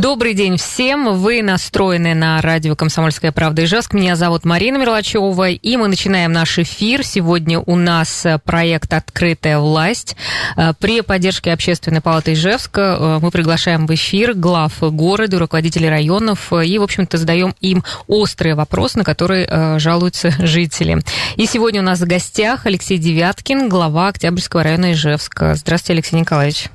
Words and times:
Добрый 0.00 0.32
день 0.32 0.56
всем. 0.56 1.18
Вы 1.18 1.42
настроены 1.42 2.14
на 2.14 2.40
радио 2.40 2.74
«Комсомольская 2.74 3.32
правда» 3.32 3.64
Ижевск. 3.64 3.92
Меня 3.92 4.16
зовут 4.16 4.46
Марина 4.46 4.78
Мерлачева, 4.78 5.50
и 5.50 5.76
мы 5.76 5.88
начинаем 5.88 6.32
наш 6.32 6.58
эфир. 6.58 7.04
Сегодня 7.04 7.60
у 7.60 7.76
нас 7.76 8.24
э, 8.24 8.38
проект 8.42 8.94
«Открытая 8.94 9.58
власть». 9.58 10.16
Э, 10.56 10.72
при 10.78 11.02
поддержке 11.02 11.52
Общественной 11.52 12.00
палаты 12.00 12.32
Ижевска 12.32 12.80
э, 12.80 13.18
мы 13.20 13.30
приглашаем 13.30 13.86
в 13.86 13.94
эфир 13.94 14.32
глав 14.32 14.72
города, 14.80 15.38
руководителей 15.38 15.90
районов 15.90 16.50
и, 16.50 16.78
в 16.78 16.82
общем-то, 16.82 17.18
задаем 17.18 17.54
им 17.60 17.84
острые 18.06 18.54
вопросы, 18.54 18.96
на 18.96 19.04
которые 19.04 19.78
жалуются 19.78 20.30
жители. 20.38 21.02
И 21.36 21.44
сегодня 21.44 21.82
у 21.82 21.84
нас 21.84 22.00
в 22.00 22.06
гостях 22.06 22.64
Алексей 22.64 22.96
Девяткин, 22.96 23.68
глава 23.68 24.08
Октябрьского 24.08 24.62
района 24.62 24.92
Ижевска. 24.92 25.56
Здравствуйте, 25.56 25.92
Алексей 25.92 26.18
Николаевич. 26.18 26.70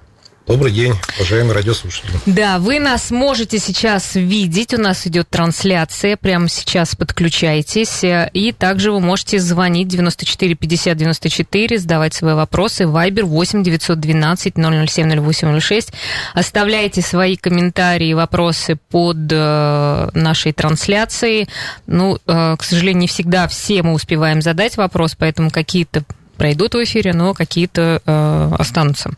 Добрый 0.47 0.71
день, 0.71 0.93
уважаемые 1.17 1.55
радиослушатели. 1.55 2.11
Да, 2.27 2.59
вы 2.59 2.79
нас 2.79 3.09
можете 3.09 3.57
сейчас 3.57 4.13
видеть, 4.13 4.75
у 4.75 4.77
нас 4.77 5.07
идет 5.07 5.27
трансляция, 5.27 6.17
прямо 6.17 6.49
сейчас 6.49 6.95
подключайтесь, 6.95 8.01
и 8.03 8.53
также 8.55 8.91
вы 8.91 8.99
можете 8.99 9.39
звонить 9.39 9.87
94 9.87 10.53
50 10.53 10.97
94, 10.97 11.79
задавать 11.79 12.13
свои 12.13 12.35
вопросы, 12.35 12.85
Вайбер 12.85 13.25
8 13.25 13.63
912 13.63 14.53
007 14.55 15.19
0806, 15.19 15.93
оставляйте 16.35 17.01
свои 17.01 17.37
комментарии 17.37 18.09
и 18.09 18.13
вопросы 18.13 18.77
под 18.91 19.17
э, 19.31 20.09
нашей 20.13 20.53
трансляцией. 20.53 21.49
Ну, 21.87 22.19
э, 22.27 22.55
к 22.55 22.63
сожалению, 22.63 23.01
не 23.01 23.07
всегда 23.07 23.47
все 23.47 23.81
мы 23.81 23.93
успеваем 23.93 24.43
задать 24.43 24.77
вопрос, 24.77 25.15
поэтому 25.17 25.49
какие-то 25.49 26.03
пройдут 26.35 26.75
в 26.75 26.83
эфире, 26.83 27.13
но 27.13 27.33
какие-то 27.33 28.01
э, 28.05 28.51
останутся. 28.57 29.11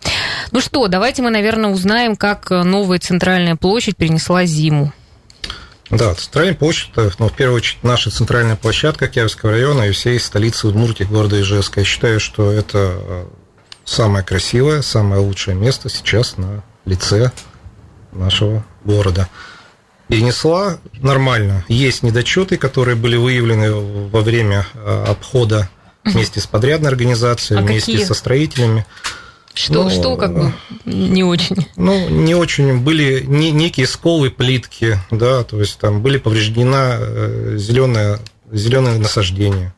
Ну 0.52 0.62
что, 0.62 0.88
давайте 0.88 1.22
мы, 1.22 1.30
наверное, 1.30 1.72
узнаем, 1.72 2.16
как 2.16 2.50
новая 2.50 3.00
центральная 3.00 3.56
площадь 3.56 3.98
перенесла 3.98 4.46
зиму. 4.46 4.94
Да, 5.90 6.14
центральная 6.16 6.54
площадь, 6.54 6.92
ну, 7.18 7.30
в 7.30 7.34
первую 7.34 7.58
очередь, 7.58 7.82
наша 7.84 8.12
центральная 8.12 8.58
площадка 8.58 9.06
Октябрьского 9.06 9.54
района 9.54 9.84
и 9.84 9.92
всей 9.92 10.20
столицы 10.20 10.68
Удмуртии, 10.68 11.06
города 11.06 11.40
Ижевска. 11.40 11.80
Я 11.80 11.86
считаю, 11.86 12.20
что 12.20 12.52
это 12.52 13.00
э, 13.00 13.26
самое 13.86 14.23
красивое, 14.23 14.82
самое 14.82 15.22
лучшее 15.22 15.56
место 15.56 15.90
сейчас 15.90 16.36
на 16.36 16.62
лице 16.84 17.32
нашего 18.12 18.66
города. 18.84 19.30
Перенесла 20.10 20.78
нормально. 20.94 21.64
Есть 21.70 22.04
недочеты, 22.04 22.58
которые 22.58 22.95
были 22.95 23.16
выявлены 23.16 23.73
во 23.73 24.22
время 24.22 24.66
э, 24.73 25.06
обхода 25.08 25.70
вместе 26.14 26.40
с 26.40 26.48
подрядной 26.48 26.90
организацией, 26.90 27.60
а 27.60 27.62
вместе 27.62 27.94
какие? 27.94 28.06
со 28.06 28.14
строителями. 28.14 28.86
Что, 29.54 29.86
ну, 29.86 29.90
что 29.90 30.16
как 30.18 30.34
бы 30.36 30.54
не 30.86 31.24
очень? 31.24 31.68
Ну, 31.76 32.10
не 32.10 32.36
очень. 32.36 32.80
Были 32.80 33.24
не, 33.26 33.50
некие 33.50 33.88
сколы 33.88 34.30
плитки, 34.30 35.00
да, 35.10 35.44
то 35.44 35.60
есть 35.60 35.80
там 35.80 36.02
были 36.04 36.20
повреждена 36.20 36.98
э, 37.00 37.56
зеленое, 37.58 38.20
зеленое 38.52 39.00
насаждение. 39.00 39.74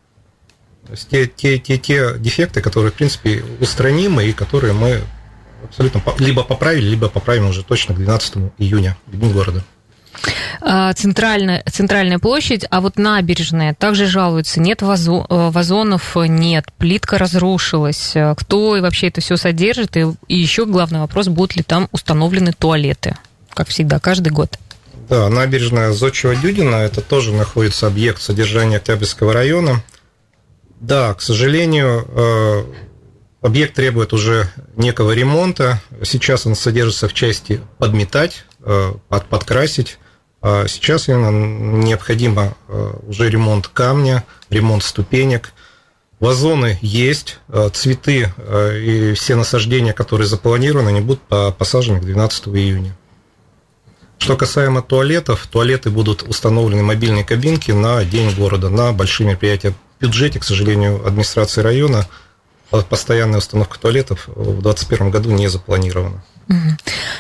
То 0.86 0.92
есть 0.92 1.08
те, 1.08 1.28
те, 1.28 1.60
те, 1.60 1.78
те 1.78 2.16
дефекты, 2.18 2.62
которые, 2.62 2.92
в 2.92 2.96
принципе, 2.96 3.44
устранимы 3.62 4.26
и 4.26 4.34
которые 4.34 4.74
мы 4.74 5.02
абсолютно 5.64 6.02
либо 6.18 6.44
поправили, 6.44 6.90
либо 6.90 7.08
поправим 7.08 7.48
уже 7.48 7.64
точно 7.64 7.94
к 7.96 7.98
12 8.00 8.52
июня, 8.58 8.98
к 9.08 9.12
Дню 9.12 9.30
города. 9.30 9.64
А, 10.62 10.94
центральная, 10.94 11.64
центральная 11.72 12.20
площадь, 12.20 12.66
а 12.70 12.82
вот 12.82 12.98
набережная 12.98 13.74
также 13.74 14.06
жалуются, 14.06 14.60
нет 14.60 14.82
вазо, 14.82 15.26
э, 15.30 15.50
вазонов, 15.50 16.16
нет, 16.16 16.66
плитка 16.78 17.18
разрушилась. 17.18 18.14
Кто 18.38 18.76
и 18.76 18.82
вообще 18.82 19.08
это 19.08 19.22
все 19.22 19.38
содержит? 19.38 19.96
И, 19.96 20.06
и 20.28 20.38
еще 20.38 20.66
главный 20.66 21.00
вопрос, 21.00 21.28
будут 21.28 21.56
ли 21.56 21.64
там 21.64 21.88
установлены 21.92 22.54
туалеты, 22.54 23.16
как 23.54 23.70
всегда, 23.70 24.00
каждый 24.00 24.30
год? 24.30 24.58
Да, 25.10 25.28
набережная 25.28 25.92
Зодчего-Дюдина, 25.92 26.76
это 26.76 27.02
тоже 27.02 27.34
находится 27.34 27.88
объект 27.88 28.22
содержания 28.22 28.78
Октябрьского 28.78 29.34
района. 29.34 29.84
Да, 30.80 31.16
к 31.16 31.22
сожалению, 31.22 32.06
э, 32.08 32.64
объект 33.42 33.74
требует 33.74 34.14
уже 34.14 34.50
некого 34.76 35.12
ремонта. 35.12 35.82
Сейчас 36.04 36.46
он 36.46 36.56
содержится 36.56 37.08
в 37.08 37.14
части 37.14 37.60
подметать, 37.80 38.46
э, 38.64 38.94
подкрасить. 39.08 39.98
А 40.42 40.68
сейчас 40.68 41.08
необходимо 41.08 42.56
э, 42.68 42.94
уже 43.08 43.30
ремонт 43.30 43.68
камня, 43.68 44.24
ремонт 44.50 44.84
ступенек. 44.84 45.54
Вазоны 46.20 46.78
есть, 46.82 47.40
э, 47.50 47.70
цветы 47.74 48.32
э, 48.38 48.80
и 48.80 49.14
все 49.16 49.36
насаждения, 49.36 49.92
которые 49.92 50.28
запланированы, 50.28 50.90
они 50.90 51.02
будут 51.02 51.22
посажены 51.58 52.00
к 52.00 52.06
12 52.06 52.48
июня. 52.50 52.96
Что 54.18 54.36
касаемо 54.36 54.82
туалетов, 54.82 55.48
туалеты 55.48 55.90
будут 55.90 56.24
установлены 56.24 56.84
мобильные 56.84 57.24
кабинки 57.24 57.72
на 57.72 58.04
день 58.04 58.34
города, 58.36 58.70
на 58.70 58.92
большие 58.92 59.28
мероприятия. 59.28 59.74
В 59.98 60.02
бюджете, 60.02 60.40
к 60.40 60.44
сожалению, 60.44 61.06
администрации 61.06 61.62
района 61.62 62.06
постоянная 62.70 63.40
установка 63.40 63.80
туалетов 63.80 64.28
в 64.28 64.62
2021 64.62 65.12
году 65.12 65.32
не 65.32 65.48
запланирована. 65.48 66.22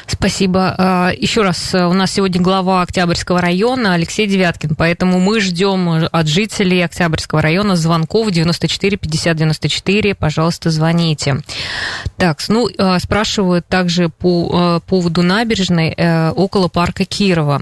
Спасибо. 0.07 0.75
А, 0.77 1.11
Еще 1.15 1.43
раз, 1.43 1.73
у 1.73 1.93
нас 1.93 2.11
сегодня 2.11 2.41
глава 2.41 2.81
Октябрьского 2.81 3.41
района 3.41 3.93
Алексей 3.93 4.27
Девяткин, 4.27 4.75
поэтому 4.75 5.19
мы 5.19 5.39
ждем 5.39 6.07
от 6.11 6.27
жителей 6.27 6.83
Октябрьского 6.83 7.41
района 7.41 7.75
звонков 7.75 8.31
94 8.31 8.97
50 8.97 9.37
94. 9.37 10.15
Пожалуйста, 10.15 10.71
звоните. 10.71 11.41
Так, 12.17 12.39
ну, 12.47 12.67
а, 12.77 12.99
спрашивают 12.99 13.67
также 13.67 14.09
по 14.09 14.49
а, 14.51 14.79
поводу 14.79 15.21
набережной 15.21 15.93
э, 15.95 16.31
около 16.31 16.67
парка 16.67 17.05
Кирова. 17.05 17.61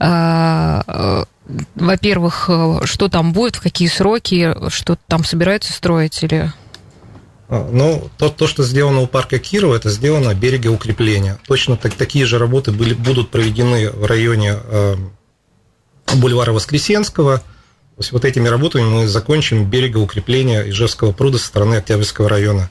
Э, 0.00 1.24
во-первых, 1.76 2.50
что 2.84 3.08
там 3.08 3.32
будет, 3.32 3.56
в 3.56 3.62
какие 3.62 3.86
сроки, 3.86 4.54
что 4.68 4.98
там 5.06 5.24
собираются 5.24 5.72
строить 5.72 6.22
или... 6.24 6.52
А, 7.48 7.68
ну, 7.70 8.08
то, 8.18 8.28
то, 8.28 8.46
что 8.46 8.64
сделано 8.64 9.00
у 9.00 9.06
парка 9.06 9.38
Кирова, 9.38 9.76
это 9.76 9.88
сделано 9.90 10.34
берега 10.34 10.68
укрепления. 10.68 11.38
Точно 11.46 11.76
так, 11.76 11.94
такие 11.94 12.26
же 12.26 12.38
работы 12.38 12.72
были, 12.72 12.94
будут 12.94 13.30
проведены 13.30 13.90
в 13.90 14.04
районе 14.04 14.56
э, 14.56 14.96
бульвара 16.16 16.52
Воскресенского. 16.52 17.38
То 17.38 18.00
есть 18.00 18.12
вот 18.12 18.24
этими 18.24 18.48
работами 18.48 18.84
мы 18.84 19.08
закончим 19.08 19.64
берега 19.70 19.98
укрепления 19.98 20.68
Ижевского 20.68 21.12
пруда 21.12 21.38
со 21.38 21.46
стороны 21.46 21.76
Октябрьского 21.76 22.28
района. 22.28 22.70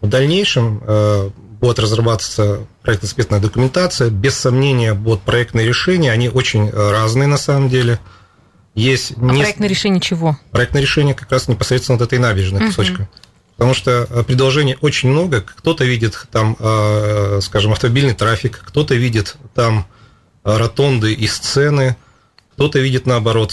В 0.00 0.08
дальнейшем 0.08 0.82
э, 0.86 1.30
будет 1.60 1.78
разрабатываться 1.78 2.66
проектно-сметная 2.82 3.40
документация. 3.40 4.10
Без 4.10 4.36
сомнения 4.36 4.94
будут 4.94 5.22
проектные 5.22 5.66
решения. 5.66 6.12
Они 6.12 6.28
очень 6.28 6.68
э, 6.68 6.90
разные 6.90 7.26
на 7.26 7.38
самом 7.38 7.68
деле. 7.68 7.98
Есть 8.74 9.14
а 9.16 9.24
не... 9.24 9.40
проектное 9.40 9.68
решение 9.68 10.00
чего? 10.00 10.38
Проектное 10.52 10.82
решение 10.82 11.14
как 11.14 11.32
раз 11.32 11.48
непосредственно 11.48 11.96
от 11.96 12.02
этой 12.02 12.18
набережной 12.18 12.66
кусочка. 12.66 13.08
Потому 13.60 13.74
что 13.74 14.06
э, 14.08 14.22
предложений 14.22 14.78
очень 14.80 15.10
много. 15.10 15.42
Кто-то 15.42 15.84
видит 15.84 16.26
там, 16.32 16.56
э, 16.58 17.40
скажем, 17.42 17.72
автомобильный 17.72 18.14
трафик, 18.14 18.58
кто-то 18.66 18.94
видит 18.94 19.36
там 19.54 19.86
э, 20.44 20.56
ротонды 20.56 21.12
и 21.12 21.26
сцены, 21.26 21.94
кто-то 22.54 22.78
видит, 22.78 23.04
наоборот, 23.04 23.52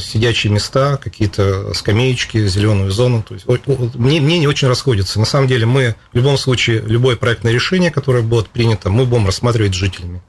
сидячие 0.00 0.52
места, 0.52 0.96
какие-то 0.96 1.72
скамеечки, 1.74 2.44
зеленую 2.48 2.90
зону. 2.90 3.22
То 3.22 3.34
есть, 3.34 3.46
мнения 3.94 4.48
очень 4.48 4.66
расходятся. 4.66 5.20
На 5.20 5.24
самом 5.24 5.46
деле 5.46 5.66
мы 5.66 5.94
в 6.12 6.16
любом 6.16 6.38
случае, 6.38 6.80
любое 6.80 7.14
проектное 7.14 7.52
решение, 7.52 7.92
которое 7.92 8.24
будет 8.24 8.48
принято, 8.48 8.90
мы 8.90 9.06
будем 9.06 9.26
рассматривать 9.26 9.74
с 9.74 9.76
жителями. 9.76 10.22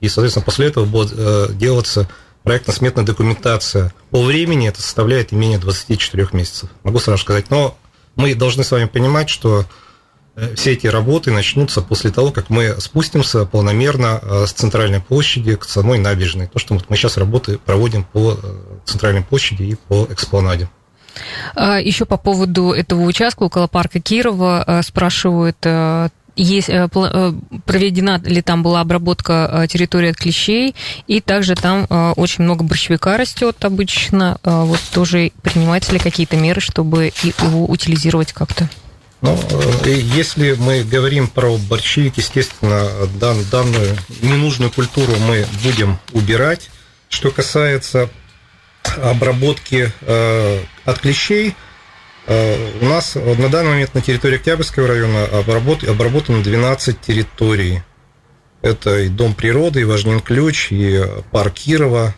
И, 0.00 0.08
соответственно, 0.08 0.44
после 0.44 0.66
этого 0.66 0.86
будет 0.86 1.56
делаться 1.56 2.08
проектно-сметная 2.48 3.04
документация 3.04 3.92
по 4.10 4.22
времени 4.22 4.68
это 4.68 4.80
составляет 4.80 5.32
не 5.32 5.38
менее 5.38 5.58
24 5.58 6.28
месяцев. 6.32 6.70
Могу 6.82 6.98
сразу 6.98 7.22
сказать. 7.22 7.50
Но 7.50 7.76
мы 8.16 8.34
должны 8.34 8.64
с 8.64 8.70
вами 8.70 8.86
понимать, 8.86 9.28
что 9.28 9.66
э, 10.34 10.54
все 10.54 10.72
эти 10.72 10.86
работы 10.86 11.30
начнутся 11.30 11.82
после 11.82 12.10
того, 12.10 12.30
как 12.30 12.48
мы 12.48 12.74
спустимся 12.80 13.44
полномерно 13.44 14.18
э, 14.22 14.46
с 14.46 14.52
центральной 14.52 15.02
площади 15.02 15.56
к 15.56 15.64
самой 15.64 15.98
набережной. 15.98 16.46
То, 16.46 16.58
что 16.58 16.72
мы 16.72 16.96
сейчас 16.96 17.18
работы 17.18 17.58
проводим 17.58 18.02
по 18.02 18.32
э, 18.32 18.36
центральной 18.86 19.22
площади 19.22 19.64
и 19.64 19.74
по 19.74 20.06
экспланаде. 20.08 20.70
А, 21.54 21.78
Еще 21.78 22.06
по 22.06 22.16
поводу 22.16 22.72
этого 22.72 23.02
участка 23.02 23.42
около 23.42 23.66
парка 23.66 24.00
Кирова 24.00 24.80
спрашивают, 24.82 25.58
есть, 26.42 26.68
э, 26.68 26.88
э, 26.94 27.32
проведена 27.66 28.20
ли 28.24 28.42
там 28.42 28.62
была 28.62 28.80
обработка 28.80 29.50
э, 29.50 29.66
территории 29.68 30.10
от 30.10 30.16
клещей, 30.16 30.74
и 31.06 31.20
также 31.20 31.54
там 31.54 31.86
очень 32.16 32.44
много 32.44 32.64
борщевика 32.64 33.16
растет 33.16 33.64
обычно. 33.64 34.38
Вот 34.42 34.80
тоже 34.92 35.32
принимаются 35.42 35.92
ли 35.92 35.98
какие-то 35.98 36.36
меры, 36.36 36.60
чтобы 36.60 37.12
его 37.22 37.66
утилизировать 37.66 38.32
как-то? 38.32 38.68
Ну, 39.20 39.36
если 39.84 40.52
мы 40.52 40.84
говорим 40.84 41.26
про 41.26 41.56
борщевик, 41.56 42.18
естественно, 42.18 42.88
дан, 43.18 43.38
данную 43.50 43.96
ненужную 44.22 44.70
культуру 44.70 45.12
мы 45.26 45.46
будем 45.64 45.98
убирать. 46.12 46.70
Что 47.08 47.30
касается 47.30 48.10
обработки 49.02 49.92
э, 50.02 50.60
от 50.84 50.98
клещей, 50.98 51.54
у 52.28 52.84
нас 52.84 53.14
на 53.14 53.48
данный 53.48 53.70
момент 53.70 53.94
на 53.94 54.02
территории 54.02 54.36
Октябрьского 54.36 54.86
района 54.86 55.24
обработ, 55.24 55.82
обработано 55.84 56.42
12 56.42 57.00
территорий. 57.00 57.82
Это 58.60 58.98
и 58.98 59.08
Дом 59.08 59.34
природы, 59.34 59.80
и 59.80 59.84
Важнин 59.84 60.20
ключ, 60.20 60.70
и 60.70 61.02
парк 61.30 61.54
Кирова, 61.54 62.14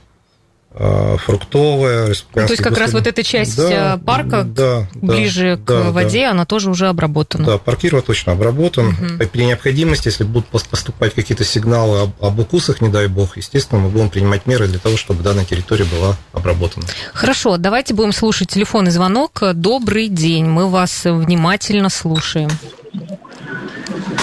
Э, 0.72 1.17
фруктовая. 1.19 2.14
То 2.32 2.40
есть 2.43 2.62
как 2.62 2.78
раз 2.78 2.93
вот 2.93 3.08
эта 3.08 3.25
часть 3.25 3.56
да, 3.56 3.96
э, 3.96 3.99
парка 3.99 4.44
да, 4.44 4.87
ближе 4.94 5.56
да, 5.56 5.64
к 5.64 5.84
да, 5.84 5.90
воде, 5.90 6.26
да. 6.26 6.31
она 6.31 6.46
тоже 6.46 6.70
уже 6.70 6.87
обработана. 6.87 7.44
Да, 7.44 7.58
паркирова 7.58 8.02
точно 8.02 8.32
обработан. 8.32 8.90
Угу. 8.90 9.28
При 9.32 9.46
необходимости, 9.46 10.06
если 10.06 10.22
будут 10.22 10.46
поступать 10.46 11.12
какие-то 11.14 11.43
сигналы 11.43 12.02
об, 12.02 12.25
об 12.25 12.38
укусах, 12.38 12.81
не 12.81 12.88
дай 12.88 13.08
бог, 13.08 13.37
естественно, 13.37 13.81
мы 13.81 13.88
будем 13.88 14.11
принимать 14.11 14.46
меры 14.46 14.69
для 14.69 14.78
того, 14.78 14.96
чтобы 14.96 15.25
данная 15.25 15.44
территория 15.44 15.87
была 15.87 16.17
обработана. 16.32 16.87
Хорошо, 17.14 17.56
давайте 17.56 17.93
будем 17.93 18.12
слушать 18.12 18.50
телефонный 18.50 18.93
звонок. 18.93 19.43
Добрый 19.55 20.06
день, 20.06 20.46
мы 20.46 20.70
вас 20.70 21.02
внимательно 21.05 21.90
слушаем. 21.90 22.49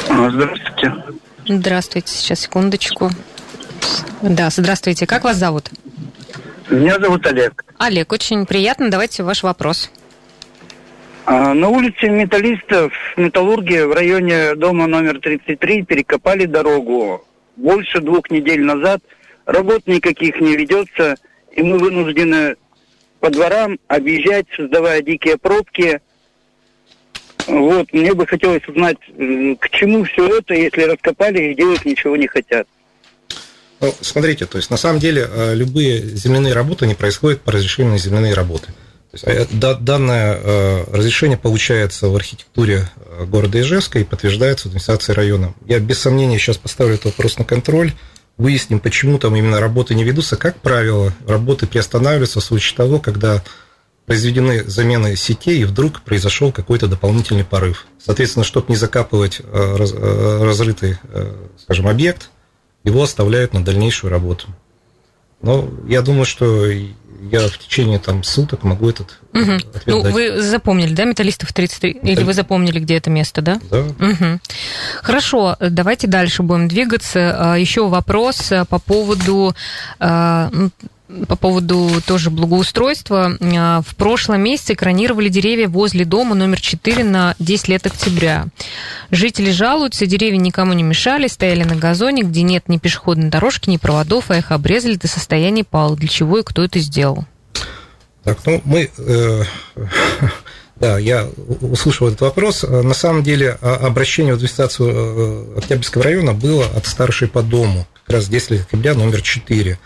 А, 0.09 0.29
здравствуйте. 0.29 0.93
Здравствуйте, 1.45 2.13
сейчас 2.13 2.39
секундочку. 2.39 3.11
Да, 4.21 4.49
здравствуйте. 4.49 5.05
Как 5.05 5.25
вас 5.25 5.35
зовут? 5.35 5.69
Меня 6.69 6.99
зовут 6.99 7.25
Олег. 7.25 7.63
Олег, 7.77 8.11
очень 8.11 8.45
приятно. 8.45 8.89
Давайте 8.89 9.23
ваш 9.23 9.43
вопрос. 9.43 9.89
А, 11.25 11.53
на 11.53 11.69
улице 11.69 12.09
металлистов 12.09 12.93
металлургии 13.15 13.81
в 13.81 13.93
районе 13.93 14.55
дома 14.55 14.87
номер 14.87 15.19
33 15.19 15.83
перекопали 15.83 16.45
дорогу. 16.45 17.25
Больше 17.55 18.01
двух 18.01 18.29
недель 18.29 18.63
назад 18.63 19.01
работ 19.45 19.87
никаких 19.87 20.41
не 20.41 20.57
ведется, 20.57 21.15
и 21.51 21.63
мы 21.63 21.77
вынуждены 21.77 22.57
по 23.19 23.29
дворам 23.29 23.79
объезжать, 23.87 24.45
создавая 24.55 25.01
дикие 25.01 25.37
пробки. 25.37 26.01
Вот, 27.47 27.93
мне 27.93 28.13
бы 28.13 28.27
хотелось 28.27 28.67
узнать, 28.67 28.97
к 29.59 29.69
чему 29.69 30.03
все 30.03 30.39
это, 30.39 30.53
если 30.53 30.83
раскопали 30.83 31.51
и 31.51 31.55
делать 31.55 31.85
ничего 31.85 32.17
не 32.17 32.27
хотят. 32.27 32.67
Ну, 33.79 33.93
смотрите, 34.01 34.45
то 34.45 34.57
есть 34.57 34.71
на 34.71 34.77
самом 34.77 34.99
деле 34.99 35.27
э, 35.29 35.53
любые 35.53 36.01
земляные 36.01 36.53
работы 36.53 36.87
не 36.87 36.95
происходят 36.95 37.41
по 37.41 37.51
разрешению 37.51 37.93
на 37.93 37.99
земляные 37.99 38.33
работы. 38.33 38.67
То 39.11 39.13
есть, 39.13 39.23
э, 39.27 39.45
данное 39.51 40.39
э, 40.41 40.83
разрешение 40.91 41.37
получается 41.37 42.07
в 42.07 42.15
архитектуре 42.15 42.89
города 43.27 43.59
Ижевска 43.59 43.99
и 43.99 44.03
подтверждается 44.03 44.63
в 44.63 44.67
администрации 44.67 45.13
района. 45.13 45.53
Я 45.65 45.79
без 45.79 45.99
сомнения 45.99 46.39
сейчас 46.39 46.57
поставлю 46.57 46.95
этот 46.95 47.05
вопрос 47.05 47.37
на 47.37 47.45
контроль, 47.45 47.93
выясним, 48.37 48.79
почему 48.79 49.19
там 49.19 49.35
именно 49.35 49.59
работы 49.59 49.93
не 49.93 50.03
ведутся. 50.03 50.37
Как 50.37 50.57
правило, 50.57 51.13
работы 51.27 51.67
приостанавливаются 51.67 52.39
в 52.39 52.43
случае 52.43 52.77
того, 52.77 52.99
когда 52.99 53.43
произведены 54.07 54.63
замены 54.63 55.15
сетей, 55.15 55.61
и 55.61 55.65
вдруг 55.65 56.01
произошел 56.01 56.51
какой-то 56.51 56.87
дополнительный 56.87 57.43
порыв. 57.43 57.87
Соответственно, 58.03 58.45
чтобы 58.45 58.67
не 58.69 58.75
закапывать 58.75 59.41
разрытый, 59.51 60.97
скажем, 61.57 61.87
объект, 61.87 62.29
его 62.87 63.03
оставляют 63.03 63.53
на 63.53 63.63
дальнейшую 63.63 64.09
работу. 64.11 64.47
Но 65.41 65.69
я 65.87 66.01
думаю, 66.01 66.25
что 66.25 66.65
я 66.65 67.47
в 67.47 67.57
течение 67.57 67.99
там 67.99 68.23
суток 68.23 68.63
могу 68.63 68.89
этот 68.89 69.19
угу. 69.33 69.53
ответ 69.53 69.87
Ну, 69.87 70.01
дать. 70.01 70.13
вы 70.13 70.41
запомнили, 70.41 70.93
да, 70.93 71.03
металлистов 71.03 71.53
33? 71.53 71.93
Металли... 71.95 72.11
Или 72.11 72.23
вы 72.23 72.33
запомнили, 72.33 72.79
где 72.79 72.95
это 72.95 73.09
место, 73.09 73.41
да? 73.41 73.59
Да. 73.69 73.81
Угу. 73.81 74.39
Хорошо, 75.03 75.57
давайте 75.59 76.07
дальше 76.07 76.43
будем 76.43 76.67
двигаться. 76.67 77.53
А, 77.53 77.55
Еще 77.55 77.87
вопрос 77.87 78.51
а, 78.51 78.65
по 78.65 78.79
поводу 78.79 79.55
ну, 79.99 80.69
по 81.27 81.35
поводу 81.35 81.89
тоже 82.05 82.29
благоустройства. 82.29 83.37
А, 83.39 83.81
в 83.81 83.95
прошлом 83.95 84.41
месяце 84.41 84.73
экранировали 84.73 85.29
деревья 85.29 85.67
возле 85.67 86.05
дома 86.05 86.35
номер 86.35 86.59
4 86.59 87.03
на 87.03 87.35
10 87.39 87.67
лет 87.69 87.85
октября. 87.85 88.47
Жители 89.11 89.51
жалуются, 89.51 90.05
деревья 90.05 90.37
никому 90.37 90.73
не 90.73 90.83
мешали, 90.83 91.27
стояли 91.27 91.63
на 91.63 91.75
газоне, 91.75 92.23
где 92.23 92.41
нет 92.41 92.67
ни 92.67 92.77
пешеходной 92.77 93.29
дорожки, 93.29 93.69
ни 93.69 93.77
проводов, 93.77 94.31
а 94.31 94.37
их 94.37 94.51
обрезали 94.51 94.95
до 94.95 95.07
состояния 95.07 95.63
палок. 95.63 95.99
Для 95.99 96.09
чего 96.09 96.39
и 96.39 96.43
кто 96.43 96.63
это 96.63 96.79
сделал? 96.79 97.25
Так, 98.23 98.39
ну 98.45 98.61
мы... 98.65 98.89
Э, 98.97 99.43
да, 100.75 100.99
я 100.99 101.27
услышал 101.61 102.07
этот 102.07 102.21
вопрос. 102.21 102.63
На 102.63 102.93
самом 102.93 103.23
деле 103.23 103.57
а, 103.61 103.75
обращение 103.75 104.33
в 104.33 104.35
администрацию 104.35 104.89
э, 104.89 105.59
Октябрьского 105.59 106.03
района 106.03 106.33
было 106.33 106.65
от 106.65 106.85
старшей 106.85 107.29
по 107.29 107.41
дому, 107.41 107.87
как 108.05 108.15
раз 108.15 108.27
10 108.27 108.51
лет 108.51 108.61
октября, 108.63 108.93
номер 108.93 109.21
4. 109.21 109.79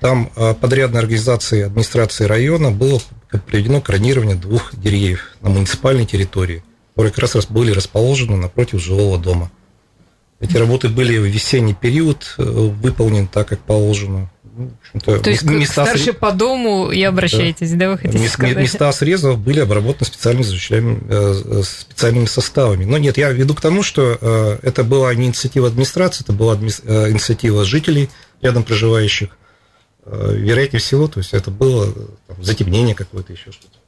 Там 0.00 0.30
а, 0.34 0.54
подрядной 0.54 1.00
организации 1.00 1.62
администрации 1.62 2.24
района 2.24 2.70
было 2.70 3.00
проведено 3.46 3.80
кронирование 3.80 4.34
двух 4.34 4.74
деревьев 4.74 5.36
на 5.42 5.50
муниципальной 5.50 6.06
территории, 6.06 6.64
которые 6.94 7.12
как 7.12 7.20
раз 7.22 7.46
были 7.46 7.70
расположены 7.70 8.36
напротив 8.36 8.82
жилого 8.82 9.18
дома. 9.18 9.50
Эти 10.40 10.56
работы 10.56 10.88
были 10.88 11.18
в 11.18 11.26
весенний 11.26 11.74
период 11.74 12.34
э, 12.38 12.42
выполнены 12.42 13.28
так, 13.30 13.48
как 13.48 13.58
положено. 13.58 14.30
Ну, 14.56 15.00
То 15.00 15.30
есть 15.30 15.42
места 15.42 15.84
старше 15.84 16.04
срез... 16.04 16.16
по 16.16 16.32
дому 16.32 16.90
и 16.90 17.02
обращаетесь, 17.02 17.70
да, 17.72 17.76
да 17.76 17.90
вы 17.90 17.98
хотите 17.98 18.18
Мест, 18.18 18.34
сказать? 18.34 18.56
Места 18.56 18.90
срезов 18.92 19.38
были 19.38 19.60
обработаны 19.60 20.06
специальными, 20.06 20.46
э, 21.08 21.62
специальными 21.62 22.24
составами. 22.24 22.86
Но 22.86 22.96
нет, 22.96 23.18
я 23.18 23.30
веду 23.32 23.54
к 23.54 23.60
тому, 23.60 23.82
что 23.82 24.18
э, 24.18 24.58
это 24.62 24.82
была 24.82 25.14
не 25.14 25.26
инициатива 25.26 25.68
администрации, 25.68 26.24
это 26.24 26.32
была 26.32 26.54
инициатива 26.56 27.64
жителей 27.66 28.08
рядом 28.40 28.62
проживающих. 28.64 29.36
Э, 30.06 30.34
вероятнее 30.34 30.80
всего, 30.80 31.08
то 31.08 31.18
есть 31.18 31.34
это 31.34 31.50
было 31.50 31.92
там, 32.26 32.42
затемнение 32.42 32.94
какое-то, 32.94 33.32
еще 33.32 33.52
что-то. 33.52 33.78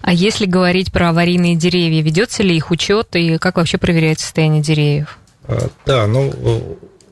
А 0.00 0.12
если 0.12 0.46
говорить 0.46 0.90
про 0.90 1.10
аварийные 1.10 1.54
деревья, 1.54 2.02
ведется 2.02 2.42
ли 2.42 2.56
их 2.56 2.70
учет 2.70 3.14
и 3.14 3.36
как 3.38 3.56
вообще 3.56 3.76
проверяется 3.76 4.24
состояние 4.24 4.62
деревьев? 4.62 5.18
А, 5.44 5.68
да, 5.84 6.06
ну, 6.06 6.32
э, 6.34 6.60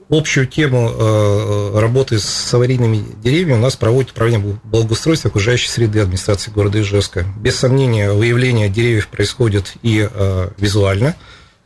общую 0.08 0.46
тему 0.46 0.90
э, 0.90 1.78
работы 1.78 2.18
с 2.18 2.54
аварийными 2.54 3.04
деревьями 3.22 3.58
у 3.58 3.60
нас 3.60 3.76
проводит 3.76 4.12
управление 4.12 4.58
благоустройства 4.64 5.28
окружающей 5.28 5.68
среды 5.68 6.00
администрации 6.00 6.50
города 6.50 6.80
Ижевска. 6.80 7.26
Без 7.38 7.56
сомнения, 7.56 8.12
выявление 8.12 8.70
деревьев 8.70 9.08
происходит 9.08 9.74
и 9.82 10.08
визуально. 10.56 11.16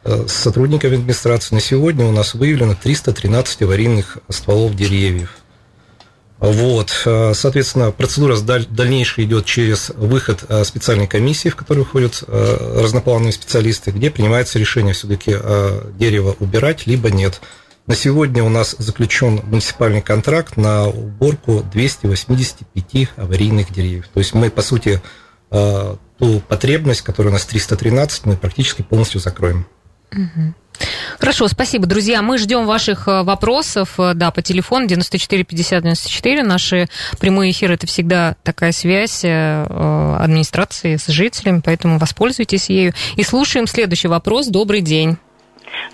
С 0.05 0.32
сотрудниками 0.32 0.96
администрации 0.96 1.55
на 1.55 1.61
сегодня 1.61 2.05
у 2.05 2.11
нас 2.11 2.35
выявлено 2.35 2.75
313 2.75 3.62
аварийных 3.62 4.19
стволов 4.28 4.75
деревьев. 4.75 5.41
Вот, 6.42 7.02
э, 7.06 7.34
соответственно, 7.34 7.92
процедура 7.92 8.37
дальнейшая 8.37 9.26
идет 9.26 9.44
через 9.44 9.90
выход 9.90 10.44
э, 10.49 10.64
специальной 10.64 11.06
комиссии, 11.06 11.50
в 11.50 11.54
которую 11.54 11.84
входят 11.84 12.25
э, 12.26 12.80
разноплановые 12.82 13.32
специалисты, 13.32 13.92
где 13.92 14.11
принимается 14.11 14.58
решение 14.58 14.92
все-таки 14.92 15.37
дерево 15.96 16.34
убирать, 16.40 16.84
либо 16.88 17.12
нет. 17.12 17.40
На 17.87 17.94
сегодня 17.94 18.42
у 18.42 18.49
нас 18.49 18.75
заключен 18.76 19.40
муниципальный 19.44 20.02
контракт 20.02 20.56
на 20.56 20.88
уборку 20.88 21.62
285 21.72 23.08
аварийных 23.16 23.72
деревьев. 23.72 24.08
То 24.12 24.18
есть 24.18 24.34
мы, 24.34 24.50
по 24.50 24.62
сути, 24.62 25.00
ту 25.50 26.42
потребность, 26.49 27.02
которая 27.02 27.30
у 27.30 27.34
нас 27.34 27.44
313, 27.44 28.26
мы 28.26 28.37
практически 28.37 28.82
полностью 28.82 29.20
закроем. 29.20 29.66
Угу. 30.12 30.54
Хорошо, 31.19 31.47
спасибо, 31.49 31.87
друзья. 31.87 32.23
Мы 32.23 32.38
ждем 32.38 32.66
ваших 32.66 33.07
э, 33.07 33.23
вопросов, 33.23 33.95
э, 33.99 34.14
да, 34.14 34.31
по 34.31 34.42
телефону 34.42 34.87
94 34.87 35.45
50 35.45 35.83
94. 35.83 36.42
Наши 36.42 36.88
прямые 37.21 37.52
эфиры 37.52 37.75
это 37.75 37.87
всегда 37.87 38.37
такая 38.42 38.73
связь 38.73 39.25
э, 39.25 40.16
администрации 40.19 40.97
с 40.97 41.07
жителями, 41.07 41.62
поэтому 41.64 41.99
воспользуйтесь 41.99 42.71
ею. 42.71 42.92
И 43.16 43.23
слушаем 43.23 43.66
следующий 43.66 44.09
вопрос. 44.09 44.49
Добрый 44.49 44.81
день. 44.81 45.16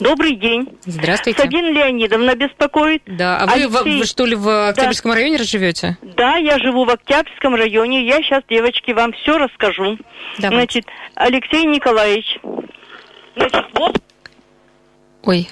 Добрый 0.00 0.34
день. 0.34 0.68
Здравствуйте. 0.86 1.40
Сабина 1.42 1.70
Леонидовна 1.70 2.34
беспокоит. 2.34 3.02
Да, 3.06 3.38
а 3.38 3.46
вы, 3.46 3.64
Алексей... 3.64 3.98
вы 3.98 4.06
что 4.06 4.26
ли 4.26 4.34
в 4.34 4.68
Октябрьском 4.70 5.10
да. 5.10 5.16
районе 5.16 5.38
живете? 5.42 5.98
Да, 6.16 6.36
я 6.36 6.58
живу 6.58 6.84
в 6.84 6.90
Октябрьском 6.90 7.54
районе. 7.54 8.06
Я 8.06 8.22
сейчас, 8.22 8.42
девочки, 8.48 8.92
вам 8.92 9.12
все 9.12 9.38
расскажу. 9.38 9.98
Давайте. 10.38 10.82
Значит, 10.82 10.86
Алексей 11.14 11.64
Николаевич. 11.64 12.38
Значит, 13.36 13.66
вот 13.74 14.00
Ой, 15.28 15.46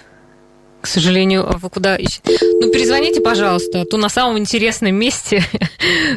к 0.81 0.87
сожалению, 0.87 1.47
вы 1.61 1.69
куда 1.69 1.97
ищете? 1.97 2.39
Ну, 2.63 2.71
перезвоните, 2.71 3.21
пожалуйста, 3.21 3.83
а 3.83 3.85
то 3.85 3.99
на 3.99 4.09
самом 4.09 4.39
интересном 4.39 4.95
месте. 4.95 5.45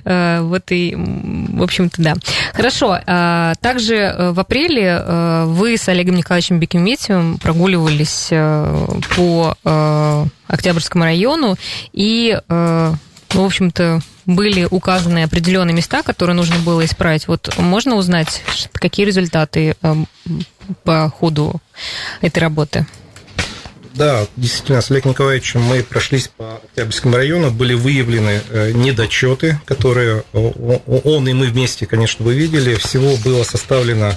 Э, 0.06 0.40
вот 0.42 0.72
и, 0.72 0.96
в 0.96 1.62
общем-то, 1.62 2.02
да. 2.02 2.16
Хорошо. 2.54 2.98
А, 3.06 3.54
также 3.62 3.96
э, 3.96 4.32
в 4.32 4.40
апреле 4.40 5.04
э, 5.06 5.44
вы 5.48 5.78
с 5.78 5.88
Олегом 5.90 6.16
Николаевичем 6.16 6.60
Бекеметьевым 6.60 7.38
прогуливались 7.38 8.30
по 9.16 10.28
Октябрьскому 10.48 11.04
району 11.04 11.56
и, 11.92 12.40
ну, 12.48 12.96
в 13.30 13.46
общем-то, 13.46 14.00
были 14.26 14.68
указаны 14.72 15.24
определенные 15.24 15.76
места, 15.76 16.02
которые 16.02 16.36
нужно 16.36 16.58
было 16.60 16.84
исправить. 16.86 17.28
Вот 17.28 17.54
можно 17.58 17.96
узнать, 17.96 18.42
какие 18.74 19.06
результаты 19.06 19.76
по 20.84 21.10
ходу 21.10 21.62
этой 22.22 22.40
работы? 22.40 22.88
Да, 24.00 24.26
действительно, 24.36 24.82
с 24.82 24.90
Олегом 24.90 25.12
Николаевичем 25.12 25.62
мы 25.62 25.84
прошлись 25.84 26.30
по 26.30 26.56
Октябрьскому 26.56 27.16
району, 27.16 27.52
были 27.52 27.76
выявлены 27.76 28.42
э, 28.50 28.72
недочеты, 28.72 29.60
которые 29.66 30.24
он 30.34 31.28
и 31.28 31.34
мы 31.34 31.48
вместе, 31.48 31.86
конечно, 31.86 32.26
вывидели. 32.26 32.76
Всего 32.76 33.16
было 33.18 33.44
составлено 33.44 34.14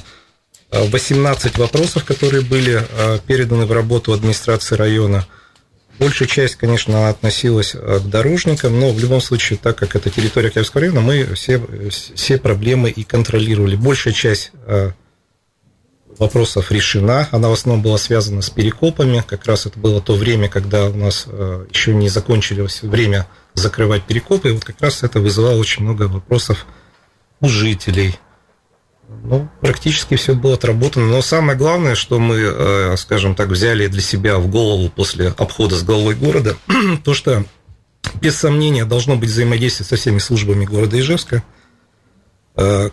18 0.71 1.59
вопросов, 1.59 2.05
которые 2.05 2.43
были 2.43 2.81
переданы 3.27 3.67
в 3.67 3.73
работу 3.73 4.15
администрации 4.15 4.77
района– 4.77 5.27
Большая 5.99 6.27
часть, 6.27 6.57
конечно, 6.57 7.09
относилась 7.09 7.75
э, 7.75 8.01
к 8.01 8.09
дорожникам, 8.09 8.81
но 8.81 8.91
в 8.91 8.99
любом 8.99 9.21
случае, 9.21 9.59
так 9.62 9.77
как 9.77 9.95
это 9.95 10.11
территория 10.11 10.49
Октябрьского 10.49 10.81
района, 10.81 11.01
мы 11.01 11.35
все, 11.35 11.62
все 11.91 12.39
проблемы 12.39 12.91
и 12.91 13.05
контролировали. 13.05 13.77
Большая 13.77 14.12
часть 14.15 14.53
э, 14.67 14.93
вопросов 16.23 16.73
решена. 16.73 17.29
Она 17.31 17.49
в 17.49 17.52
основном 17.52 17.83
была 17.83 17.99
связана 17.99 18.43
с 18.43 18.50
перекопами. 18.50 19.23
Как 19.26 19.47
раз 19.47 19.67
это 19.67 19.79
было 19.79 20.00
то 20.00 20.14
время, 20.14 20.49
когда 20.49 20.88
у 20.88 20.95
нас 20.95 21.25
э, 21.26 21.67
еще 21.71 21.95
не 21.95 22.09
закончилось 22.09 22.83
время 22.83 23.26
закрывать 23.55 24.05
перекопы. 24.05 24.50
И 24.50 24.52
вот 24.52 24.64
как 24.64 24.81
раз 24.81 25.02
это 25.02 25.21
вызывало 25.21 25.59
очень 25.59 25.83
много 25.83 26.05
вопросов 26.05 26.67
у 27.41 27.49
жителей– 27.49 28.17
ну, 29.25 29.49
практически 29.61 30.17
все 30.17 30.35
было 30.35 30.55
отработано. 30.55 31.07
Но 31.07 31.23
самое 31.23 31.57
главное, 31.57 31.95
что 31.95 32.19
мы, 32.19 32.38
э, 32.41 32.97
скажем 32.97 33.35
так, 33.35 33.49
взяли 33.49 33.87
для 33.87 34.00
себя 34.00 34.38
в 34.38 34.49
голову 34.49 34.88
после 34.88 35.29
обхода 35.29 35.76
с 35.76 35.83
головой 35.83 36.14
города, 36.14 36.57
то, 37.05 37.14
что 37.14 37.45
без 38.21 38.37
сомнения 38.37 38.85
должно 38.85 39.17
быть 39.17 39.29
взаимодействие 39.29 39.87
со 39.87 39.97
всеми 39.97 40.19
службами 40.19 40.64
города 40.64 40.99
Ижевска– 40.99 41.43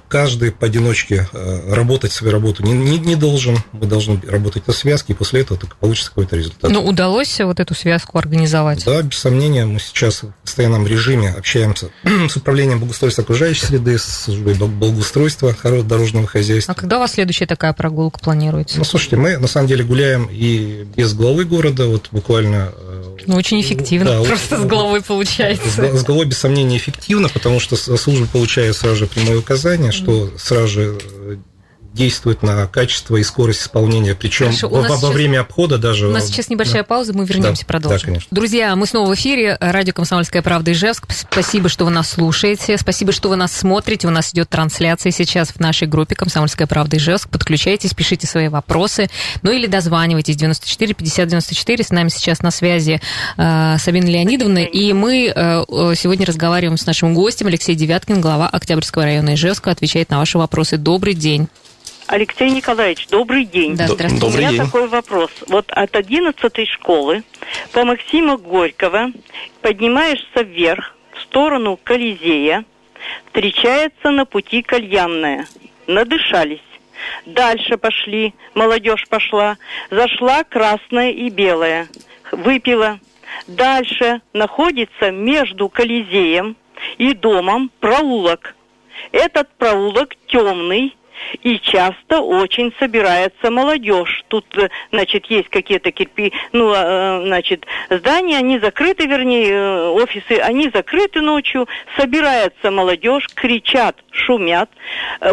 каждый 0.08 0.52
поодиночке 0.52 1.28
э, 1.34 1.74
работать 1.74 2.14
свою 2.14 2.32
работу 2.32 2.64
не, 2.64 2.72
не, 2.72 2.98
не 2.98 3.16
должен. 3.16 3.58
Мы 3.74 3.88
должны 3.88 4.20
работать 4.26 4.64
по 4.64 4.72
связке, 4.72 5.14
и 5.14 5.16
после 5.16 5.42
этого 5.42 5.60
только 5.60 5.76
получится 5.76 6.10
какой-то 6.10 6.38
результат. 6.38 6.72
Ну, 6.72 6.82
удалось 6.82 7.40
вот 7.42 7.60
эту 7.60 7.76
связку 7.76 8.18
организовать? 8.18 8.86
Да, 8.86 9.02
без 9.02 9.18
сомнения. 9.18 9.66
Мы 9.66 9.80
сейчас 9.80 10.24
в 10.24 10.32
постоянном 10.44 10.88
режиме 10.88 11.32
общаемся 11.32 11.90
с 12.30 12.38
управлением 12.38 12.80
благоустройства 12.80 13.24
окружающей 13.24 13.66
среды, 13.66 13.98
с 13.98 14.04
службой 14.04 14.54
благоустройства 14.54 15.54
дорожного 15.84 16.28
хозяйства. 16.28 16.74
А 16.76 16.80
когда 16.80 16.98
у 16.98 17.00
вас 17.02 17.14
следующая 17.14 17.46
такая 17.46 17.74
прогулка 17.74 18.20
планируется? 18.20 18.78
Ну, 18.78 18.86
слушайте, 18.86 19.18
мы 19.18 19.38
на 19.38 19.48
самом 19.48 19.68
деле 19.68 19.84
гуляем 19.84 20.30
и 20.32 20.88
без 20.96 21.14
главы 21.14 21.44
города, 21.44 21.86
вот 21.88 22.08
буквально 22.12 22.72
э, 22.76 23.18
ну, 23.26 23.36
очень 23.36 23.62
эффективно, 23.62 24.22
да, 24.22 24.24
просто 24.24 24.58
с 24.58 24.66
головой 24.66 25.02
получается. 25.02 25.70
С, 25.70 26.00
с 26.00 26.04
головой, 26.04 26.26
без 26.26 26.38
сомнения, 26.38 26.78
эффективно, 26.78 27.30
потому 27.30 27.60
что 27.60 27.76
служба 27.76 28.26
получает 28.28 28.76
сразу 28.76 28.96
же 28.96 29.08
прямое 29.08 29.38
указание, 29.50 29.92
что 29.92 30.30
сразу 30.38 30.68
же 30.68 30.98
э, 31.02 31.38
действует 31.94 32.44
на 32.44 32.68
качество 32.68 33.16
и 33.18 33.24
скорость 33.24 33.62
исполнения, 33.62 34.16
причем 34.16 34.52
во, 34.62 34.82
во 34.82 34.98
сейчас, 34.98 35.04
время 35.14 35.42
обхода 35.42 35.78
даже. 35.78 36.08
У 36.08 36.12
нас 36.12 36.28
сейчас 36.28 36.50
небольшая 36.50 36.84
да. 36.84 36.88
пауза, 36.88 37.14
мы 37.14 37.26
вернемся, 37.26 37.64
да, 37.64 37.68
продолжим. 37.68 38.00
Да, 38.00 38.06
конечно. 38.06 38.28
Друзья, 38.32 38.76
мы 38.76 38.86
снова 38.86 39.10
в 39.10 39.16
эфире. 39.16 39.58
Радио 39.60 39.94
«Комсомольская 39.94 40.42
правда» 40.42 40.72
Ижевск. 40.72 41.06
Спасибо, 41.12 41.68
что 41.70 41.86
вы 41.86 41.92
нас 41.92 42.10
слушаете. 42.10 42.78
Спасибо, 42.78 43.12
что 43.12 43.30
вы 43.30 43.36
нас 43.36 43.52
смотрите. 43.52 44.08
У 44.08 44.12
нас 44.12 44.32
идет 44.34 44.50
трансляция 44.50 45.12
сейчас 45.12 45.50
в 45.50 45.60
нашей 45.60 45.88
группе 45.88 46.16
«Комсомольская 46.16 46.68
правда» 46.68 46.98
Ижевск. 46.98 47.30
Подключайтесь, 47.30 47.94
пишите 47.94 48.28
свои 48.28 48.48
вопросы. 48.48 49.10
Ну 49.42 49.52
или 49.52 49.66
дозванивайтесь 49.68 50.36
94 50.36 50.94
50 50.94 51.28
94. 51.28 51.84
С 51.84 51.90
нами 51.90 52.10
сейчас 52.10 52.42
на 52.42 52.52
связи 52.52 53.02
э, 53.38 53.76
Сабина 53.80 54.08
Леонидовна. 54.08 54.60
И 54.60 54.94
мы 54.94 55.32
э, 55.36 55.64
сегодня 55.96 56.26
разговариваем 56.26 56.78
с 56.78 56.86
нашим 56.86 57.14
гостем 57.14 57.48
Алексей 57.48 57.76
Девяткин, 57.76 58.22
глава 58.22 58.48
Октябрьского 58.48 59.06
района 59.06 59.34
Ижевска. 59.34 59.72
Отвечает 59.72 60.10
на 60.10 60.20
ваши 60.20 60.38
вопросы. 60.38 60.78
Добрый 60.78 61.14
день. 61.14 61.50
Алексей 62.10 62.50
Николаевич, 62.50 63.08
добрый 63.10 63.46
день. 63.46 63.76
Да, 63.76 63.88
здравствуйте. 63.88 64.26
Добрый 64.26 64.46
У 64.46 64.48
меня 64.48 64.52
день. 64.58 64.66
такой 64.66 64.88
вопрос. 64.88 65.30
Вот 65.48 65.70
от 65.70 65.96
11 65.96 66.68
школы 66.68 67.24
по 67.72 67.86
Максима 67.86 68.36
Горького 68.36 69.12
поднимаешься 69.62 70.42
вверх 70.42 70.96
в 71.14 71.22
сторону 71.22 71.78
Колизея, 71.84 72.66
встречается 73.28 74.10
на 74.10 74.26
пути 74.26 74.64
кальянная. 74.64 75.46
Надышались. 75.86 76.64
Дальше 77.28 77.78
пошли, 77.78 78.34
молодежь 78.56 79.08
пошла, 79.08 79.60
зашла 79.92 80.44
красная 80.44 81.12
и 81.12 81.30
белая, 81.30 81.88
выпила. 82.32 83.00
Дальше 83.46 84.22
находится 84.34 85.12
между 85.12 85.70
Колизеем 85.70 86.56
и 86.98 87.14
домом 87.14 87.70
проулок. 87.80 88.56
Этот 89.12 89.48
проулок 89.58 90.16
темный, 90.26 90.96
и 91.44 91.60
часто 91.60 92.22
очень 92.22 92.74
собирается 92.80 93.52
молодежь. 93.52 94.24
Тут, 94.28 94.46
э, 94.58 94.70
значит, 94.92 95.26
есть 95.28 95.50
какие-то 95.50 95.92
кирпи, 95.92 96.34
ну, 96.52 96.72
а, 96.76 97.22
э, 97.22 97.26
значит, 97.28 97.66
здания, 97.90 98.38
они 98.38 98.60
закрыты, 98.60 99.06
вернее, 99.06 99.50
э, 99.50 99.88
офисы, 99.90 100.40
они 100.40 100.70
закрыты 100.74 101.22
ночью, 101.22 101.68
собирается 101.98 102.72
молодежь, 102.72 103.28
кричат, 103.34 103.96
шумят. 104.12 104.70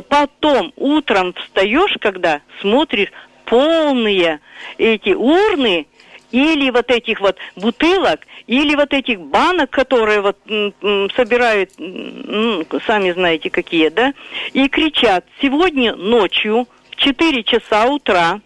Потом 0.08 0.72
утром 0.76 1.34
встаешь, 1.34 1.96
когда 2.00 2.40
смотришь, 2.60 3.12
полные 3.46 4.40
эти 4.78 5.10
урны 5.10 5.86
или 6.30 6.70
вот 6.70 6.90
этих 6.90 7.20
вот 7.20 7.36
бутылок, 7.56 8.20
или 8.46 8.74
вот 8.74 8.92
этих 8.92 9.20
банок, 9.20 9.70
которые 9.70 10.20
вот 10.20 10.38
собирают, 11.14 11.70
сами 12.86 13.12
знаете 13.12 13.50
какие, 13.50 13.88
да, 13.88 14.14
и 14.52 14.68
кричат, 14.68 15.24
сегодня 15.40 15.94
ночью 15.94 16.66
в 16.90 16.96
4 16.96 17.42
часа 17.44 17.86
утра 17.86 18.40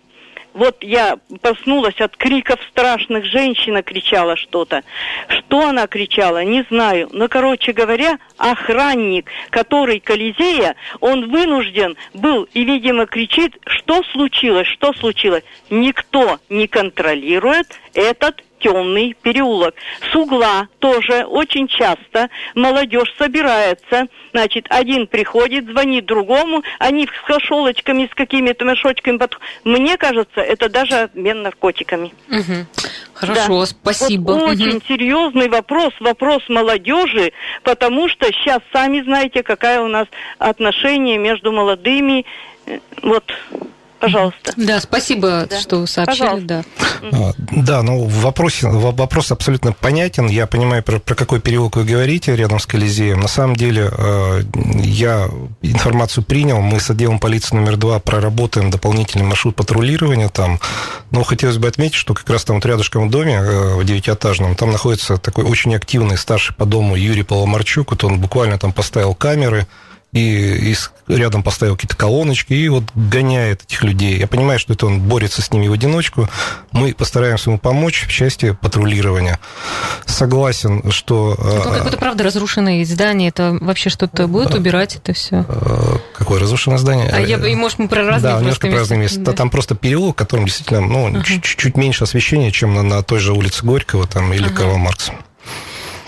вот 0.54 0.83
я 0.83 1.19
проснулась 1.40 2.00
от 2.00 2.16
криков 2.16 2.61
страшных, 2.71 3.25
женщина 3.25 3.83
кричала 3.83 4.37
что-то. 4.37 4.83
Что 5.28 5.69
она 5.69 5.87
кричала, 5.87 6.45
не 6.45 6.64
знаю. 6.71 7.09
Но, 7.12 7.28
короче 7.28 7.73
говоря, 7.73 8.19
охранник, 8.37 9.30
который 9.50 10.00
Колизея, 10.00 10.76
он 11.00 11.30
вынужден 11.30 11.97
был 12.14 12.49
и, 12.54 12.64
видимо, 12.64 13.07
кричит, 13.07 13.57
что 13.66 14.02
случилось, 14.12 14.66
что 14.69 14.92
случилось. 14.92 15.45
Никто 15.71 16.38
не 16.49 16.66
контролирует 16.66 17.69
этот 17.95 18.42
темный 18.61 19.17
переулок. 19.21 19.75
С 20.12 20.14
угла 20.14 20.69
тоже 20.79 21.25
очень 21.25 21.67
часто 21.67 22.29
молодежь 22.55 23.12
собирается. 23.19 24.07
Значит, 24.33 24.67
один 24.69 25.07
приходит, 25.07 25.67
звонит 25.67 26.07
другому, 26.07 26.62
они 26.79 27.07
с 27.07 27.26
кошелочками, 27.26 28.09
с 28.11 28.14
какими-то 28.14 28.64
мешочками. 28.64 29.19
Мне 29.64 29.97
кажется, 29.97 30.40
это 30.40 30.69
даже 30.69 30.95
обмен 30.95 31.43
наркотиками. 31.43 32.12
Угу. 32.29 32.67
Хорошо, 33.14 33.61
да. 33.61 33.67
спасибо. 33.67 34.33
Вот 34.33 34.50
очень 34.50 34.76
угу. 34.76 34.83
серьезный 34.87 35.49
вопрос, 35.49 35.93
вопрос 36.00 36.43
молодежи, 36.49 37.33
потому 37.62 38.09
что 38.09 38.26
сейчас 38.33 38.61
сами 38.73 39.02
знаете, 39.02 39.43
какая 39.43 39.81
у 39.81 39.88
нас 39.88 40.07
отношение 40.38 41.19
между 41.19 41.52
молодыми. 41.52 42.25
Э, 42.67 42.79
вот 43.02 43.25
Пожалуйста. 44.00 44.54
Да, 44.57 44.80
спасибо, 44.80 45.47
да. 45.49 45.61
что 45.61 45.87
сообщили. 45.87 46.40
Да. 46.40 46.64
А, 47.12 47.33
да, 47.37 47.83
ну 47.83 48.04
вопрос, 48.04 48.62
вопрос 48.62 49.30
абсолютно 49.30 49.73
понятен. 49.73 50.26
Я 50.26 50.47
понимаю, 50.47 50.83
про, 50.83 50.99
про 50.99 51.14
какой 51.14 51.40
переулок 51.40 51.76
вы 51.76 51.85
говорите 51.85 52.35
рядом 52.35 52.59
с 52.59 52.66
Колизеем. 52.66 53.21
На 53.21 53.28
самом 53.28 53.57
деле, 53.57 53.90
э, 53.92 54.42
я 54.83 55.28
информацию 55.61 56.25
принял. 56.25 56.61
Мы 56.61 56.80
с 56.80 56.88
отделом 56.88 57.19
полиции 57.19 57.54
номер 57.54 57.76
два 57.76 57.99
проработаем 58.00 58.71
дополнительный 58.71 59.26
маршрут 59.26 59.54
патрулирования 59.54 60.30
там. 60.30 60.61
Но 61.11 61.23
хотелось 61.23 61.59
бы 61.59 61.69
отметить, 61.69 61.97
что 61.97 62.14
как 62.14 62.28
раз 62.30 62.45
там 62.45 62.57
вот 62.57 62.64
рядышком 62.64 63.09
в 63.09 63.11
доме, 63.11 63.35
э, 63.35 63.75
в 63.75 63.85
девятиэтажном, 63.85 64.57
там 64.57 64.73
находится 64.73 65.19
такой 65.19 65.45
очень 65.45 65.75
активный 65.75 66.16
старший 66.16 66.57
по 66.57 66.64
дому 66.64 66.97
Юрий 66.97 67.23
Поломарчук. 67.23 67.90
Вот 67.90 68.02
он 68.04 68.19
буквально 68.19 68.59
там 68.59 68.73
поставил 68.73 69.14
камеры, 69.14 69.66
и, 70.12 70.73
и 70.73 70.76
рядом 71.09 71.43
поставил 71.43 71.76
какие-то 71.76 71.97
колоночки 71.97 72.52
и 72.52 72.69
вот 72.69 72.85
гоняет 72.95 73.62
этих 73.62 73.85
людей. 73.85 74.19
Я 74.19 74.26
понимаю, 74.26 74.59
что 74.59 74.73
это 74.73 74.87
он 74.87 75.00
борется 75.00 75.43
с 75.43 75.52
ними 75.52 75.69
в 75.69 75.73
одиночку. 75.73 76.29
Мы 76.73 76.95
постараемся 76.95 77.50
ему 77.50 77.59
помочь 77.59 78.07
в 78.07 78.11
части 78.11 78.57
патрулирования. 78.61 79.38
Согласен, 80.07 80.90
что... 80.90 81.37
А 81.38 81.76
какое-то, 81.76 81.97
правда, 81.97 82.25
разрушенное 82.25 82.85
здание, 82.85 83.29
это 83.29 83.57
вообще 83.61 83.90
что-то 83.90 84.26
будет 84.26 84.55
убирать 84.55 84.97
это 84.97 85.12
все? 85.12 85.45
А, 85.49 85.99
какое 86.17 86.40
разрушенное 86.40 86.79
здание? 86.79 87.11
А 87.11 87.21
я, 87.21 87.37
и, 87.38 87.55
может, 87.55 87.79
мы 87.79 87.88
про 87.88 88.05
разные 88.05 88.33
Да, 88.33 88.40
немножко 88.40 88.69
про 88.69 88.79
разные 88.79 89.00
места. 89.00 89.21
Да. 89.21 89.33
Там 89.33 89.50
просто 89.50 89.75
переулок, 89.75 90.17
которым 90.17 90.47
действительно 90.47 90.81
ну, 90.81 91.09
uh-huh. 91.09 91.23
чуть-чуть 91.23 91.76
меньше 91.76 92.05
освещения, 92.05 92.50
чем 92.50 92.75
на, 92.75 92.83
на 92.83 93.02
той 93.02 93.21
же 93.21 93.33
улице 93.33 93.64
Горького 93.64 94.07
там, 94.07 94.33
или 94.33 94.49
uh-huh. 94.49 94.55
Карла 94.55 94.76
Маркса. 94.76 95.12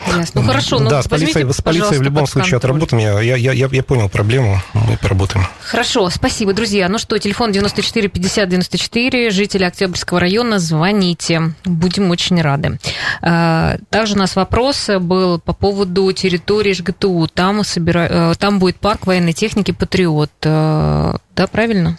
Ясно. 0.07 0.41
Ну 0.41 0.47
хорошо, 0.47 0.79
но 0.79 0.91
да, 0.91 1.03
с 1.03 1.09
полицией, 1.09 1.51
с 1.53 1.61
полицией 1.61 1.99
в 1.99 2.03
любом 2.03 2.27
случае 2.27 2.57
отработаем. 2.57 3.03
Я, 3.03 3.37
я, 3.37 3.53
я, 3.53 3.69
я 3.71 3.83
понял 3.83 4.09
проблему, 4.09 4.61
мы 4.75 4.97
поработаем. 4.97 5.47
Хорошо, 5.65 6.11
спасибо, 6.11 6.53
друзья. 6.53 6.89
Ну 6.89 6.99
что, 6.99 7.19
телефон 7.19 7.53
94 7.53 8.09
50 8.09 8.49
94, 8.49 9.31
жители 9.31 9.65
Октябрьского 9.65 10.21
района, 10.21 10.59
звоните. 10.59 11.55
Будем 11.65 12.11
очень 12.11 12.41
рады. 12.41 12.79
А, 13.21 13.79
также 13.91 14.15
у 14.15 14.19
нас 14.19 14.37
вопрос 14.37 14.89
был 15.01 15.39
по 15.39 15.53
поводу 15.53 16.11
территории 16.13 16.73
ЖГТУ. 16.73 17.29
Там, 17.33 17.65
собира... 17.65 18.07
Э, 18.11 18.35
там 18.39 18.59
будет 18.59 18.77
парк 18.77 19.07
военной 19.07 19.33
техники 19.33 19.71
«Патриот». 19.71 20.31
Э, 20.43 21.15
да, 21.35 21.47
правильно? 21.47 21.99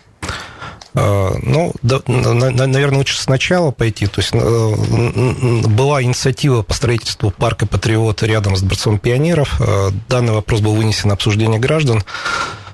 Ну, 0.93 1.73
да, 1.81 2.01
наверное, 2.07 2.99
лучше 2.99 3.17
сначала 3.19 3.71
пойти. 3.71 4.07
То 4.07 4.21
есть 4.21 4.33
была 4.33 6.03
инициатива 6.03 6.61
по 6.61 6.73
строительству 6.73 7.31
парка 7.31 7.65
«Патриот» 7.65 8.23
рядом 8.23 8.55
с 8.55 8.61
Дворцом 8.61 8.99
пионеров. 8.99 9.59
Данный 10.07 10.33
вопрос 10.33 10.61
был 10.61 10.75
вынесен 10.75 11.09
на 11.09 11.15
обсуждение 11.15 11.59
граждан. 11.59 12.03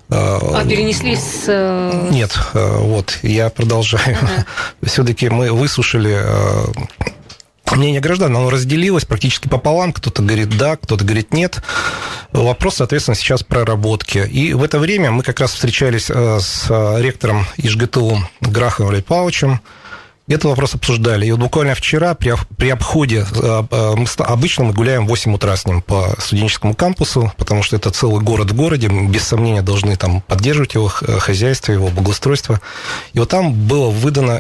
А 0.10 0.66
перенесли 0.66 1.16
с... 1.16 2.10
Нет, 2.12 2.38
вот, 2.54 3.20
я 3.22 3.50
продолжаю. 3.50 4.18
Ага. 4.22 4.46
Все-таки 4.84 5.30
мы 5.30 5.52
высушили 5.52 6.18
мнение 7.72 8.02
граждан, 8.02 8.36
оно 8.36 8.50
разделилось 8.50 9.06
практически 9.06 9.48
пополам. 9.48 9.94
Кто-то 9.94 10.22
говорит 10.22 10.58
да, 10.58 10.76
кто-то 10.76 11.04
говорит 11.04 11.34
нет. 11.34 11.62
Вопрос, 12.32 12.76
соответственно, 12.76 13.16
сейчас 13.16 13.44
проработки. 13.44 14.20
И 14.20 14.54
в 14.54 14.64
это 14.64 14.80
время 14.80 15.12
мы 15.12 15.24
как 15.24 15.40
раз 15.40 15.54
встречались 15.54 16.10
э, 16.10 16.40
с 16.40 16.68
э, 16.70 17.02
ректором 17.02 17.46
ИЖГТУ 17.58 18.20
Грахом 18.42 18.88
Валерий 18.88 19.04
Павловичем, 19.04 19.62
этот 20.34 20.46
вопрос 20.46 20.76
обсуждали. 20.76 21.26
И 21.26 21.32
вот 21.32 21.40
буквально 21.40 21.74
вчера 21.74 22.14
при, 22.14 22.34
при 22.58 22.70
обходе, 22.70 23.26
э, 23.32 23.64
э, 23.72 23.96
мы, 23.96 24.06
обычно 24.20 24.66
мы 24.66 24.74
гуляем 24.74 25.06
в 25.06 25.10
8 25.10 25.34
утра 25.34 25.58
с 25.58 25.66
ним 25.66 25.82
по 25.82 26.16
студенческому 26.20 26.76
кампусу, 26.76 27.34
потому 27.38 27.64
что 27.64 27.76
это 27.76 27.90
целый 27.90 28.22
город 28.22 28.52
в 28.52 28.56
городе, 28.56 28.88
без 28.88 29.24
сомнения 29.24 29.64
должны 29.64 29.96
там 29.96 30.22
поддерживать 30.22 30.76
его 30.76 30.92
э, 31.02 31.18
хозяйство, 31.18 31.72
его 31.72 31.88
благоустройство. 31.88 32.62
И 33.14 33.20
вот 33.20 33.30
там 33.30 33.54
было 33.54 33.90
выдано 33.90 34.40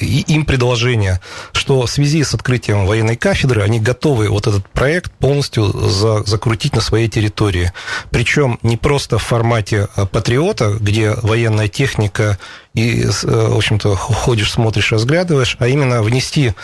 им 0.00 0.44
предложение, 0.44 1.20
что 1.52 1.86
в 1.86 1.90
связи 1.90 2.22
с 2.22 2.34
открытием 2.34 2.86
военной 2.86 3.16
кафедры 3.16 3.62
они 3.62 3.80
готовы 3.80 4.28
вот 4.28 4.46
этот 4.46 4.68
проект 4.68 5.12
полностью 5.12 5.66
за, 5.88 6.22
закрутить 6.24 6.74
на 6.74 6.82
своей 6.82 7.08
территории. 7.08 7.72
Причем 8.10 8.58
не 8.62 8.76
просто 8.76 9.18
в 9.18 9.22
формате 9.22 9.88
патриота, 10.12 10.76
где 10.78 11.14
военная 11.22 11.68
техника 11.68 12.38
и, 12.74 13.06
в 13.06 13.56
общем-то, 13.56 13.94
ходишь, 13.94 14.52
смотришь, 14.52 14.90
разглядываешь, 14.90 15.56
а 15.60 15.68
именно 15.68 16.02
внести 16.02 16.54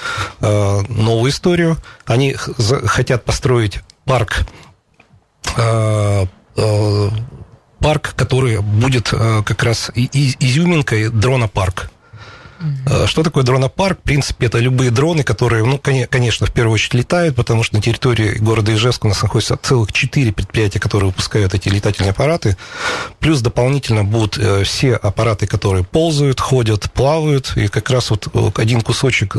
э, 0.40 0.80
новую 0.88 1.30
историю. 1.30 1.78
Они 2.04 2.34
хотят 2.34 3.24
построить 3.24 3.80
парк 4.04 4.40
э, 5.56 6.26
э, 6.56 7.08
парк, 7.78 8.14
который 8.16 8.60
будет 8.60 9.08
как 9.08 9.62
раз 9.62 9.90
изюминкой 9.94 11.08
дрона 11.10 11.48
Э, 12.86 13.06
что 13.06 13.22
такое 13.22 13.44
дронопарк? 13.44 13.98
В 14.00 14.02
принципе, 14.02 14.46
это 14.46 14.58
любые 14.58 14.90
дроны, 14.90 15.22
которые, 15.22 15.64
ну, 15.64 15.78
конечно, 15.78 16.46
в 16.46 16.52
первую 16.52 16.74
очередь 16.74 16.94
летают, 16.94 17.36
потому 17.36 17.62
что 17.62 17.76
на 17.76 17.82
территории 17.82 18.36
города 18.38 18.74
Ижевска 18.74 19.06
у 19.06 19.08
нас 19.08 19.22
находится 19.22 19.58
целых 19.60 19.92
четыре 19.92 20.32
предприятия, 20.32 20.78
которые 20.78 21.08
выпускают 21.08 21.54
эти 21.54 21.68
летательные 21.68 22.10
аппараты. 22.10 22.56
Плюс 23.18 23.40
дополнительно 23.40 24.04
будут 24.04 24.38
э, 24.38 24.64
все 24.64 24.94
аппараты, 24.94 25.46
которые 25.46 25.84
ползают, 25.84 26.40
ходят, 26.40 26.90
плавают. 26.92 27.52
И 27.56 27.68
как 27.68 27.90
раз 27.90 28.10
вот 28.10 28.28
э, 28.32 28.50
один 28.56 28.82
кусочек 28.82 29.36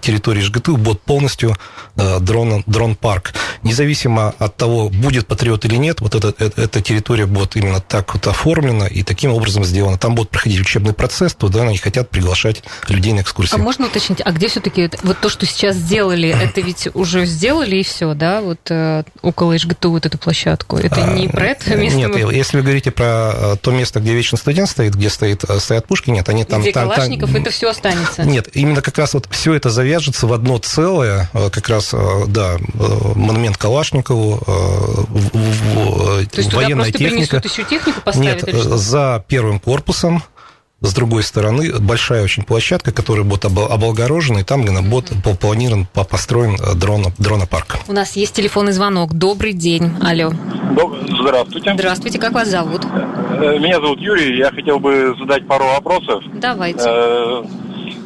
территории 0.00 0.40
ЖГТУ 0.40 0.76
будет 0.76 1.00
полностью 1.00 1.56
дрон, 1.96 2.62
дрон-парк. 2.66 3.32
Независимо 3.62 4.34
от 4.38 4.56
того, 4.56 4.88
будет 4.88 5.26
патриот 5.26 5.64
или 5.64 5.76
нет, 5.76 6.00
вот 6.00 6.14
эта, 6.14 6.34
эта 6.38 6.80
территория 6.80 7.26
будет 7.26 7.56
именно 7.56 7.80
так 7.80 8.14
вот 8.14 8.26
оформлена 8.26 8.86
и 8.86 9.02
таким 9.02 9.32
образом 9.32 9.64
сделана. 9.64 9.98
Там 9.98 10.14
будет 10.14 10.30
проходить 10.30 10.60
учебный 10.60 10.92
процесс, 10.92 11.34
туда 11.34 11.62
они 11.62 11.78
хотят 11.78 12.10
приглашать 12.10 12.43
приглашать 12.44 12.62
людей 12.88 13.12
на 13.12 13.20
экскурсии. 13.20 13.54
А 13.54 13.58
можно 13.58 13.86
уточнить, 13.86 14.20
а 14.24 14.32
где 14.32 14.48
все-таки 14.48 14.90
вот 15.02 15.18
то, 15.20 15.28
что 15.28 15.46
сейчас 15.46 15.76
сделали, 15.76 16.28
это 16.42 16.60
ведь 16.60 16.88
уже 16.94 17.26
сделали 17.26 17.76
и 17.76 17.82
все, 17.82 18.14
да? 18.14 18.40
Вот 18.40 18.60
э, 18.70 19.04
около 19.22 19.56
ИЖГТУ 19.56 19.90
вот 19.90 20.06
эту 20.06 20.18
площадку. 20.18 20.76
Это 20.76 21.04
а, 21.04 21.14
не 21.14 21.28
про 21.28 21.46
это 21.46 21.74
место? 21.76 21.98
Нет, 21.98 22.12
мы... 22.12 22.34
если 22.34 22.58
вы 22.58 22.62
говорите 22.62 22.90
про 22.90 23.32
э, 23.34 23.56
то 23.60 23.70
место, 23.70 24.00
где 24.00 24.14
вечный 24.14 24.38
студент 24.38 24.68
стоит, 24.68 24.94
где 24.94 25.10
стоит, 25.10 25.44
э, 25.48 25.58
стоят 25.58 25.86
пушки, 25.86 26.10
нет, 26.10 26.28
они 26.28 26.44
там... 26.44 26.62
Где 26.62 26.72
там, 26.72 26.88
Калашников, 26.90 27.32
там... 27.32 27.42
это 27.42 27.50
все 27.50 27.70
останется? 27.70 28.24
Нет, 28.24 28.48
именно 28.54 28.82
как 28.82 28.98
раз 28.98 29.14
вот 29.14 29.28
все 29.30 29.54
это 29.54 29.70
завяжется 29.70 30.26
в 30.26 30.32
одно 30.32 30.58
целое, 30.58 31.30
как 31.32 31.68
раз, 31.68 31.94
да, 32.28 32.56
монумент 33.14 33.56
Калашникову, 33.56 34.42
то 34.44 36.26
есть 36.36 36.52
военная 36.52 36.86
туда 36.86 36.98
техника. 36.98 37.40
еще 37.42 37.64
технику 37.64 38.00
поставят? 38.00 38.46
Нет, 38.46 38.54
за 38.54 39.24
первым 39.28 39.58
корпусом 39.58 40.22
с 40.80 40.92
другой 40.94 41.22
стороны 41.22 41.72
большая 41.80 42.22
очень 42.22 42.44
площадка, 42.44 42.92
которая 42.92 43.24
будет 43.24 43.44
облагорожена, 43.44 44.40
и 44.40 44.42
там 44.42 44.62
где 44.62 44.80
будет 44.80 45.12
планирован, 45.40 45.86
построен 45.92 46.56
э, 46.56 46.74
дрон, 46.74 47.06
дронопарк. 47.18 47.78
У 47.88 47.92
нас 47.92 48.16
есть 48.16 48.34
телефонный 48.34 48.72
звонок. 48.72 49.14
Добрый 49.14 49.52
день. 49.52 49.90
Алло. 50.02 50.32
Здравствуйте. 51.08 51.72
Здравствуйте. 51.74 52.18
Как 52.18 52.32
вас 52.32 52.48
зовут? 52.48 52.84
Э, 52.84 53.58
меня 53.58 53.80
зовут 53.80 54.00
Юрий. 54.00 54.36
Я 54.36 54.50
хотел 54.50 54.78
бы 54.78 55.14
задать 55.18 55.46
пару 55.46 55.64
вопросов. 55.64 56.22
Давайте. 56.34 56.84
Э, 56.86 57.44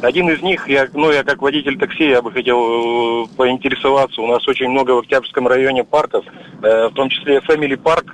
один 0.01 0.29
из 0.29 0.41
них, 0.41 0.69
я, 0.69 0.87
ну, 0.93 1.11
я 1.11 1.23
как 1.23 1.41
водитель 1.41 1.77
такси, 1.77 2.07
я 2.09 2.21
бы 2.21 2.31
хотел 2.31 3.27
поинтересоваться. 3.35 4.21
У 4.21 4.27
нас 4.27 4.47
очень 4.47 4.69
много 4.69 4.91
в 4.91 4.99
Октябрьском 4.99 5.47
районе 5.47 5.83
парков, 5.83 6.23
в 6.61 6.91
том 6.95 7.09
числе 7.09 7.39
Family 7.39 7.75
Парк, 7.75 8.05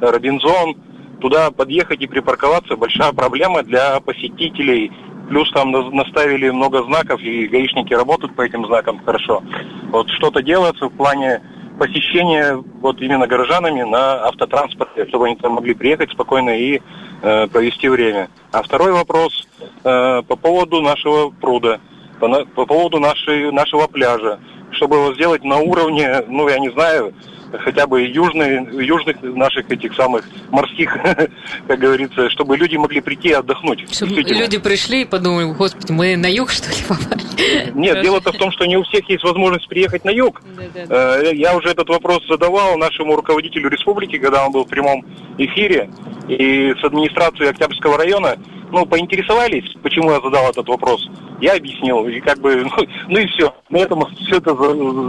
Робинзон, 0.00 0.76
туда 1.24 1.50
подъехать 1.50 2.02
и 2.02 2.06
припарковаться 2.06 2.76
большая 2.76 3.12
проблема 3.12 3.62
для 3.62 3.98
посетителей. 4.00 4.92
Плюс 5.30 5.50
там 5.52 5.70
наставили 5.70 6.50
много 6.50 6.82
знаков, 6.82 7.18
и 7.22 7.46
гаишники 7.46 7.94
работают 7.94 8.36
по 8.36 8.42
этим 8.42 8.66
знакам 8.66 9.02
хорошо. 9.02 9.42
Вот 9.88 10.10
что-то 10.10 10.42
делается 10.42 10.84
в 10.84 10.92
плане 10.92 11.40
посещения 11.78 12.62
вот 12.82 13.00
именно 13.00 13.26
горожанами 13.26 13.80
на 13.84 14.26
автотранспорте, 14.26 15.06
чтобы 15.08 15.28
они 15.28 15.36
там 15.36 15.52
могли 15.52 15.72
приехать 15.72 16.10
спокойно 16.10 16.50
и 16.50 16.82
э, 17.22 17.46
провести 17.46 17.88
время. 17.88 18.28
А 18.52 18.62
второй 18.62 18.92
вопрос 18.92 19.48
э, 19.82 20.22
по 20.28 20.36
поводу 20.36 20.82
нашего 20.82 21.30
пруда, 21.30 21.80
по, 22.20 22.28
по 22.54 22.66
поводу 22.66 23.00
нашей, 23.00 23.50
нашего 23.50 23.86
пляжа. 23.86 24.40
Чтобы 24.74 24.96
его 24.96 25.14
сделать 25.14 25.44
на 25.44 25.58
уровне, 25.58 26.22
ну, 26.28 26.48
я 26.48 26.58
не 26.58 26.70
знаю, 26.70 27.14
хотя 27.58 27.86
бы 27.86 28.02
южные, 28.02 28.66
южных 28.72 29.22
наших 29.22 29.70
этих 29.70 29.94
самых 29.94 30.24
морских, 30.50 30.96
как 31.66 31.78
говорится, 31.78 32.30
чтобы 32.30 32.56
люди 32.56 32.76
могли 32.76 33.00
прийти 33.00 33.28
и 33.28 33.32
отдохнуть. 33.32 33.92
Чтобы 33.92 34.22
люди 34.22 34.58
пришли 34.58 35.02
и 35.02 35.04
подумали, 35.04 35.52
господи, 35.52 35.92
мы 35.92 36.16
на 36.16 36.26
юг, 36.26 36.50
что 36.50 36.68
ли, 36.70 36.76
попали? 36.88 37.72
Нет, 37.74 38.02
дело-то 38.02 38.32
в 38.32 38.36
том, 38.36 38.50
что 38.52 38.64
не 38.66 38.76
у 38.76 38.82
всех 38.84 39.08
есть 39.08 39.24
возможность 39.24 39.68
приехать 39.68 40.04
на 40.04 40.10
юг. 40.10 40.42
Э, 40.74 41.30
я 41.32 41.56
уже 41.56 41.68
этот 41.68 41.88
вопрос 41.88 42.26
задавал 42.28 42.76
нашему 42.78 43.16
руководителю 43.16 43.68
республики, 43.68 44.18
когда 44.18 44.46
он 44.46 44.52
был 44.52 44.64
в 44.64 44.68
прямом 44.68 45.04
эфире, 45.38 45.90
и 46.28 46.74
с 46.80 46.84
администрацией 46.84 47.50
Октябрьского 47.50 47.98
района, 47.98 48.36
ну, 48.74 48.86
поинтересовались, 48.86 49.72
почему 49.82 50.10
я 50.10 50.20
задал 50.20 50.50
этот 50.50 50.68
вопрос. 50.68 51.08
Я 51.40 51.54
объяснил, 51.54 52.06
и 52.06 52.20
как 52.20 52.38
бы, 52.40 52.56
ну, 52.64 52.86
ну 53.08 53.18
и 53.18 53.26
все. 53.26 53.54
На 53.70 53.78
этом 53.78 54.04
все 54.16 54.38
это 54.38 54.54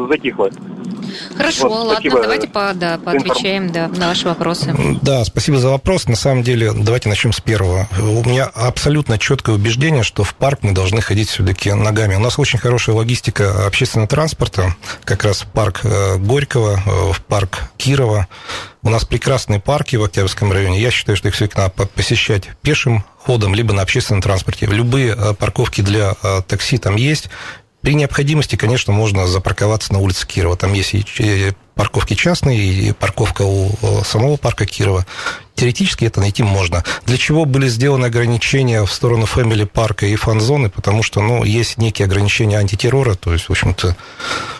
затихло. 0.08 0.49
Хорошо, 1.36 1.69
вот, 1.69 1.88
ладно, 1.88 2.12
давайте 2.21 2.47
по, 2.47 2.73
да, 2.73 2.97
поотвечаем 2.97 3.71
да, 3.71 3.88
на 3.88 4.08
ваши 4.08 4.28
вопросы. 4.28 4.75
Да, 5.01 5.23
спасибо 5.25 5.58
за 5.58 5.69
вопрос. 5.69 6.08
На 6.08 6.15
самом 6.15 6.43
деле, 6.43 6.71
давайте 6.71 7.10
начнем 7.10 7.34
с 7.34 7.39
первого. 7.39 7.88
У 7.99 8.28
меня 8.28 8.45
абсолютно 8.45 9.17
четкое 9.17 9.56
убеждение, 9.56 10.04
что 10.04 10.23
в 10.23 10.36
парк 10.36 10.60
мы 10.62 10.71
должны 10.71 11.01
ходить 11.01 11.30
все-таки 11.30 11.71
ногами. 11.73 12.15
У 12.15 12.19
нас 12.19 12.39
очень 12.39 12.60
хорошая 12.60 12.95
логистика 12.95 13.65
общественного 13.65 14.08
транспорта, 14.08 14.75
как 15.04 15.23
раз 15.23 15.41
в 15.41 15.47
парк 15.47 15.82
э, 15.84 16.17
Горького, 16.17 16.80
э, 16.86 17.13
в 17.13 17.21
парк 17.21 17.63
Кирова. 17.78 18.28
У 18.82 18.89
нас 18.89 19.04
прекрасные 19.06 19.60
парки 19.60 19.95
в 19.95 20.04
Октябрьском 20.04 20.51
районе. 20.51 20.80
Я 20.80 20.91
считаю, 20.91 21.17
что 21.17 21.28
их 21.28 21.36
все-таки 21.36 21.60
надо 21.60 21.71
посещать 21.88 22.49
пешим 22.62 23.04
ходом, 23.17 23.56
либо 23.56 23.73
на 23.73 23.82
общественном 23.82 24.21
транспорте. 24.21 24.67
Любые 24.67 25.15
э, 25.15 25.34
парковки 25.34 25.82
для 25.82 26.13
такси 26.47 26.78
там 26.78 26.95
есть. 26.95 27.30
При 27.86 27.93
необходимости, 27.93 28.56
конечно, 28.56 28.91
можно 28.91 29.28
запарковаться 29.28 29.93
на 29.93 30.00
улице 30.00 30.26
Кирова. 30.26 30.58
Там 30.58 30.74
есть 30.74 30.95
и 30.95 31.54
парковки 31.76 32.14
частные, 32.14 32.60
и 32.60 32.92
парковка 32.94 33.44
у 33.44 33.70
самого 34.04 34.38
парка 34.38 34.66
Кирова. 34.66 35.06
Теоретически 35.56 36.04
это 36.04 36.20
найти 36.20 36.44
можно. 36.44 36.84
Для 37.06 37.18
чего 37.18 37.46
были 37.46 37.70
сделаны 37.70 38.08
ограничения 38.08 38.84
в 38.84 38.92
сторону 38.92 39.26
Family 39.26 39.66
парка 39.66 40.06
и 40.06 40.16
фан-зоны? 40.16 40.70
Потому 40.70 41.02
что, 41.02 41.22
ну, 41.22 41.46
есть 41.46 41.78
некие 41.78 42.06
ограничения 42.06 42.58
антитеррора, 42.58 43.16
то 43.16 43.32
есть, 43.32 43.46
в 43.46 43.52
общем-то, 43.52 43.96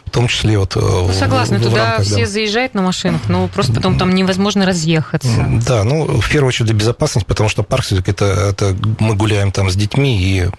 в 0.06 0.10
том 0.10 0.30
числе 0.30 0.58
вот... 0.58 0.78
Э, 0.78 0.80
ну, 0.80 1.12
согласна, 1.12 1.58
в, 1.58 1.62
в 1.62 1.63
туда 1.63 1.86
рамках, 1.86 2.06
все 2.06 2.21
да. 2.21 2.25
заезжают 2.25 2.75
на 2.75 2.82
машинах, 2.82 3.21
но 3.28 3.49
просто 3.49 3.73
потом 3.73 3.97
там 3.97 4.15
невозможно 4.15 4.65
разъехаться. 4.65 5.45
Да, 5.67 5.84
ну, 5.84 6.21
в 6.21 6.30
первую 6.30 6.47
очередь 6.47 6.67
для 6.67 6.75
безопасности, 6.75 7.28
потому 7.28 7.49
что 7.49 7.63
парк 7.63 7.84
все-таки 7.84 8.12
это, 8.12 8.25
это 8.25 8.78
мы 8.99 9.15
гуляем 9.15 9.51
там 9.51 9.69
с 9.69 9.75
детьми, 9.75 10.17
и 10.17 10.49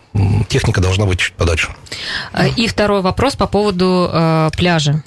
техника 0.49 0.83
должна 0.83 1.07
быть 1.07 1.19
чуть 1.19 1.33
подальше. 1.35 1.71
А, 2.33 2.47
и 2.47 2.67
второй 2.67 3.01
вопрос 3.01 3.37
по 3.37 3.47
поводу 3.47 4.11
э, 4.13 4.51
пляжа. 4.55 5.03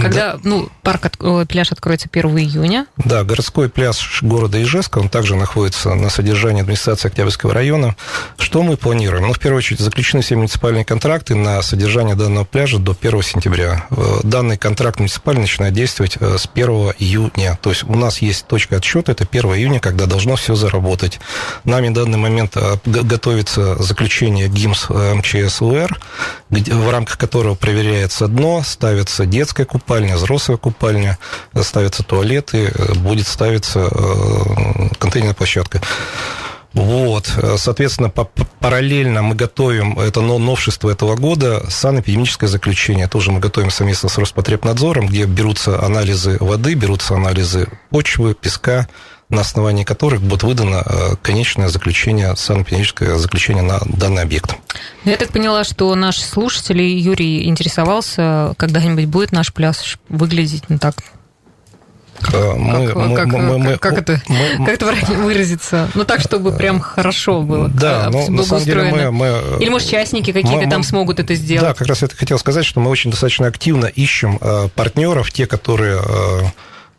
Когда, 0.00 0.34
да. 0.34 0.40
ну, 0.44 0.68
парк, 0.82 1.10
э, 1.20 1.46
пляж 1.48 1.72
откроется 1.72 2.08
1 2.10 2.38
июня. 2.38 2.86
Да, 2.96 3.24
городской 3.24 3.68
пляж 3.68 4.22
города 4.22 4.60
Ижевска, 4.62 4.98
он 4.98 5.08
также 5.08 5.34
находится 5.36 5.94
на 5.94 6.10
содержании 6.10 6.62
администрации 6.62 7.08
Октябрьского 7.08 7.52
района. 7.52 7.96
Что 8.38 8.62
мы 8.62 8.76
планируем? 8.76 9.26
Ну, 9.26 9.32
в 9.32 9.38
первую 9.38 9.58
очередь, 9.58 9.80
заключены 9.80 10.22
все 10.22 10.36
муниципальные 10.36 10.84
контракты 10.84 11.34
на 11.34 11.62
содержание 11.62 12.14
данного 12.14 12.44
пляжа 12.44 12.78
до 12.78 12.96
1 12.98 13.22
сентября. 13.22 13.86
Э, 13.90 14.20
данный 14.22 14.56
контракт 14.56 14.98
муниципальный 14.98 15.42
начинает 15.42 15.74
действовать 15.74 16.16
э, 16.20 16.38
с 16.38 16.48
1 16.52 16.68
июня. 16.98 17.58
То 17.60 17.70
есть 17.70 17.84
у 17.84 17.94
нас 17.94 18.18
есть 18.18 18.46
точка 18.46 18.76
отсчета, 18.76 19.12
это 19.12 19.26
1 19.30 19.44
июня, 19.54 19.80
когда 19.80 20.06
должно 20.06 20.36
все 20.36 20.54
заработать. 20.54 21.20
Нами 21.64 21.88
в 21.88 21.92
данный 21.92 22.18
момент 22.18 22.56
готовится 22.84 23.80
заключение 23.82 24.48
ГИМС 24.48 24.88
МЧС 24.90 25.62
УР, 25.62 25.98
в 26.50 26.90
рамках 26.90 27.18
которого 27.18 27.54
проверяется 27.54 28.26
дно, 28.28 28.62
ставится 28.64 29.26
детская 29.26 29.64
купальня, 29.64 30.16
взрослая 30.16 30.56
купальня, 30.56 31.18
ставятся 31.60 32.02
туалеты, 32.02 32.72
будет 32.96 33.26
ставиться 33.26 33.88
э, 33.90 34.88
контейнерная 34.98 35.34
площадка. 35.34 35.80
Вот, 36.74 37.32
соответственно, 37.56 38.10
параллельно 38.10 39.22
мы 39.22 39.34
готовим, 39.34 39.98
это 39.98 40.20
новшество 40.20 40.90
этого 40.90 41.16
года, 41.16 41.64
санэпидемическое 41.68 42.48
заключение. 42.48 43.08
Тоже 43.08 43.32
мы 43.32 43.40
готовим 43.40 43.70
совместно 43.70 44.08
с 44.08 44.18
Роспотребнадзором, 44.18 45.06
где 45.06 45.24
берутся 45.24 45.82
анализы 45.82 46.36
воды, 46.40 46.74
берутся 46.74 47.14
анализы 47.14 47.68
почвы, 47.90 48.34
песка, 48.34 48.86
на 49.30 49.42
основании 49.42 49.84
которых 49.84 50.22
будет 50.22 50.42
выдано 50.42 50.82
э, 50.84 51.16
конечное 51.20 51.68
заключение, 51.68 52.34
санэпидемическое 52.34 53.16
заключение 53.16 53.62
на 53.62 53.80
данный 53.84 54.22
объект. 54.22 54.54
Я 55.04 55.16
так 55.16 55.30
поняла, 55.30 55.64
что 55.64 55.94
наши 55.94 56.22
слушатели, 56.22 56.82
Юрий 56.82 57.46
интересовался, 57.46 58.54
когда-нибудь 58.56 59.06
будет 59.06 59.32
наш 59.32 59.52
пляж 59.52 59.98
выглядеть 60.08 60.64
ну, 60.70 60.78
так 60.78 60.96
э, 62.32 62.52
мы, 62.54 62.86
как, 62.86 62.96
мы, 62.96 63.14
как, 63.14 63.26
мы, 63.26 63.58
мы, 63.58 63.76
как 63.76 63.98
это, 63.98 64.22
мы, 64.28 64.64
как 64.64 64.74
это 64.76 65.12
выразиться? 65.12 65.90
Ну, 65.94 66.04
так, 66.04 66.20
чтобы 66.20 66.52
прям 66.52 66.80
хорошо 66.80 67.42
было. 67.42 67.68
Да, 67.68 68.08
но 68.10 68.28
на 68.28 68.42
самом 68.44 68.64
деле 68.64 68.84
мы, 68.84 69.10
мы... 69.10 69.26
Или, 69.60 69.68
может, 69.68 69.90
частники 69.90 70.32
какие-то 70.32 70.70
там 70.70 70.82
смогут 70.82 71.20
это 71.20 71.34
сделать? 71.34 71.68
Да, 71.68 71.74
как 71.74 71.86
раз 71.86 72.00
я 72.00 72.08
хотел 72.08 72.38
сказать, 72.38 72.64
что 72.64 72.80
мы 72.80 72.90
очень 72.90 73.10
достаточно 73.10 73.46
активно 73.46 73.84
ищем 73.84 74.38
э, 74.40 74.68
партнеров, 74.74 75.30
те, 75.32 75.46
которые 75.46 76.00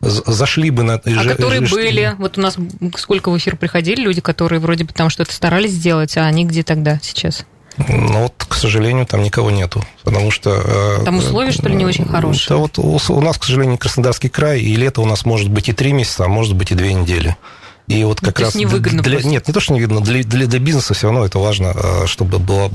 зашли 0.00 0.70
бы 0.70 0.82
на... 0.82 0.94
А 0.94 1.24
которые 1.24 1.60
были, 1.60 2.14
вот 2.18 2.38
у 2.38 2.40
нас 2.40 2.56
сколько 2.96 3.30
в 3.30 3.38
эфир 3.38 3.56
приходили 3.56 4.02
люди, 4.02 4.20
которые 4.20 4.60
вроде 4.60 4.84
бы 4.84 4.92
там 4.92 5.10
что-то 5.10 5.32
старались 5.32 5.72
сделать, 5.72 6.16
а 6.16 6.26
они 6.26 6.44
где 6.44 6.62
тогда 6.62 6.98
сейчас? 7.02 7.44
Ну 7.88 8.22
вот, 8.22 8.34
к 8.48 8.54
сожалению, 8.54 9.06
там 9.06 9.22
никого 9.22 9.50
нету, 9.50 9.82
потому 10.02 10.30
что... 10.30 10.98
Э, 11.00 11.04
там 11.04 11.18
условия, 11.18 11.52
что 11.52 11.68
ли, 11.68 11.76
не 11.76 11.86
очень 11.86 12.04
хорошие? 12.04 12.48
Да 12.48 12.56
вот 12.56 12.78
у 12.78 13.20
нас, 13.20 13.38
к 13.38 13.44
сожалению, 13.44 13.78
Краснодарский 13.78 14.28
край, 14.28 14.60
и 14.60 14.74
лето 14.74 15.00
у 15.00 15.06
нас 15.06 15.24
может 15.24 15.48
быть 15.48 15.68
и 15.68 15.72
три 15.72 15.92
месяца, 15.92 16.24
а 16.24 16.28
может 16.28 16.56
быть 16.56 16.72
и 16.72 16.74
две 16.74 16.92
недели. 16.92 17.36
И 17.90 18.04
вот 18.04 18.20
как 18.20 18.38
ну, 18.38 18.44
раз 18.44 18.54
невыгодно 18.54 19.02
для, 19.02 19.20
нет, 19.20 19.48
не 19.48 19.52
то, 19.52 19.58
что 19.58 19.74
невыгодно, 19.74 20.00
для, 20.00 20.22
для, 20.22 20.46
для 20.46 20.58
бизнеса 20.60 20.94
все 20.94 21.08
равно 21.08 21.26
это 21.26 21.40
важно, 21.40 21.72
э, 21.74 22.06
чтобы 22.06 22.38
было, 22.38 22.70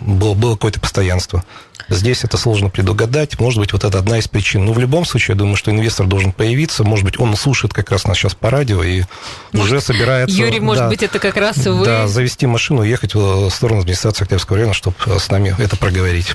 было, 0.00 0.34
было 0.34 0.54
какое-то 0.54 0.78
постоянство. 0.78 1.44
Здесь 1.88 2.22
это 2.22 2.36
сложно 2.36 2.70
предугадать. 2.70 3.40
Может 3.40 3.58
быть, 3.58 3.72
вот 3.72 3.82
это 3.82 3.98
одна 3.98 4.18
из 4.18 4.28
причин. 4.28 4.64
Но 4.64 4.72
в 4.72 4.78
любом 4.78 5.04
случае, 5.04 5.34
я 5.34 5.38
думаю, 5.38 5.56
что 5.56 5.72
инвестор 5.72 6.06
должен 6.06 6.30
появиться. 6.30 6.84
Может 6.84 7.04
быть, 7.04 7.18
он 7.18 7.36
слушает 7.36 7.74
как 7.74 7.90
раз 7.90 8.04
нас 8.04 8.16
сейчас 8.16 8.36
по 8.36 8.48
радио 8.48 8.82
и 8.84 9.02
может, 9.52 9.72
уже 9.72 9.80
собирается... 9.80 10.36
Юрий, 10.36 10.60
может 10.60 10.84
да, 10.84 10.88
быть, 10.88 11.02
это 11.02 11.18
как 11.18 11.36
раз 11.36 11.56
вы... 11.56 11.84
Да, 11.84 12.06
завести 12.06 12.46
машину, 12.46 12.84
ехать 12.84 13.14
в 13.16 13.50
сторону 13.50 13.80
администрации 13.80 14.22
Октябрьского 14.22 14.58
района, 14.58 14.72
чтобы 14.72 14.96
с 15.18 15.30
нами 15.30 15.54
это 15.58 15.76
проговорить. 15.76 16.32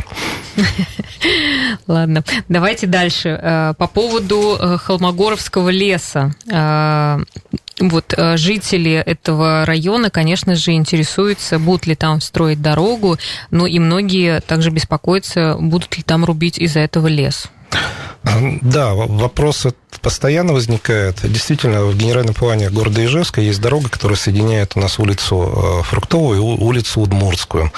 Ладно, 1.87 2.25
давайте 2.49 2.85
дальше. 2.85 3.29
Э, 3.41 3.73
по 3.77 3.87
поводу 3.87 4.57
э, 4.59 4.77
Холмогоровского 4.77 5.69
леса. 5.69 6.35
Э, 7.79 7.87
вот 7.87 8.13
жители 8.35 8.91
этого 8.93 9.65
района, 9.65 10.09
конечно 10.09 10.55
же, 10.55 10.71
интересуются, 10.73 11.59
будут 11.59 11.87
ли 11.87 11.95
там 11.95 12.21
строить 12.21 12.61
дорогу, 12.61 13.17
но 13.51 13.67
и 13.67 13.79
многие 13.79 14.41
также 14.41 14.69
беспокоятся, 14.69 15.55
будут 15.59 15.97
ли 15.97 16.03
там 16.03 16.25
рубить 16.25 16.57
из-за 16.57 16.79
этого 16.81 17.07
лес. 17.07 17.49
Да, 18.61 18.93
вопрос 18.93 19.67
постоянно 20.01 20.53
возникает. 20.53 21.19
Действительно, 21.23 21.85
в 21.85 21.95
генеральном 21.95 22.33
плане 22.33 22.69
города 22.69 23.03
Ижевска 23.03 23.41
есть 23.41 23.61
дорога, 23.61 23.89
которая 23.89 24.17
соединяет 24.17 24.73
у 24.75 24.79
нас 24.79 24.99
улицу 24.99 25.83
Фруктовую 25.85 26.37
и 26.37 26.41
улицу 26.41 27.01
Удмуртскую. 27.01 27.71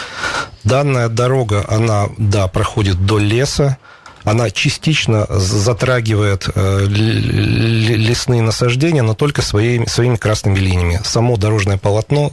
Данная 0.63 1.09
дорога, 1.09 1.65
она, 1.69 2.09
да, 2.17 2.47
проходит 2.47 3.05
до 3.05 3.19
леса, 3.19 3.77
она 4.23 4.49
частично 4.49 5.25
затрагивает 5.29 6.47
э, 6.53 6.85
лесные 6.87 8.41
насаждения, 8.41 9.01
но 9.01 9.13
только 9.13 9.41
своими, 9.41 9.85
своими 9.85 10.15
красными 10.15 10.59
линиями. 10.59 10.99
Само 11.03 11.37
дорожное 11.37 11.77
полотно 11.77 12.31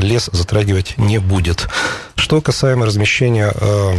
лес 0.00 0.28
затрагивать 0.32 0.98
не 0.98 1.18
будет. 1.18 1.68
Что 2.14 2.40
касаемо 2.40 2.86
размещения 2.86 3.52
э, 3.54 3.92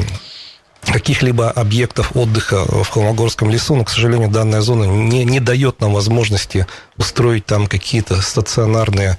каких-либо 1.01 1.49
объектов 1.49 2.11
отдыха 2.15 2.63
в 2.63 2.87
Холмогорском 2.87 3.49
лесу, 3.49 3.75
но, 3.75 3.83
к 3.83 3.89
сожалению, 3.89 4.29
данная 4.29 4.61
зона 4.61 4.83
не, 4.83 5.25
не 5.25 5.39
дает 5.39 5.81
нам 5.81 5.93
возможности 5.93 6.67
устроить 6.95 7.47
там 7.47 7.65
какие-то 7.65 8.21
стационарные 8.21 9.17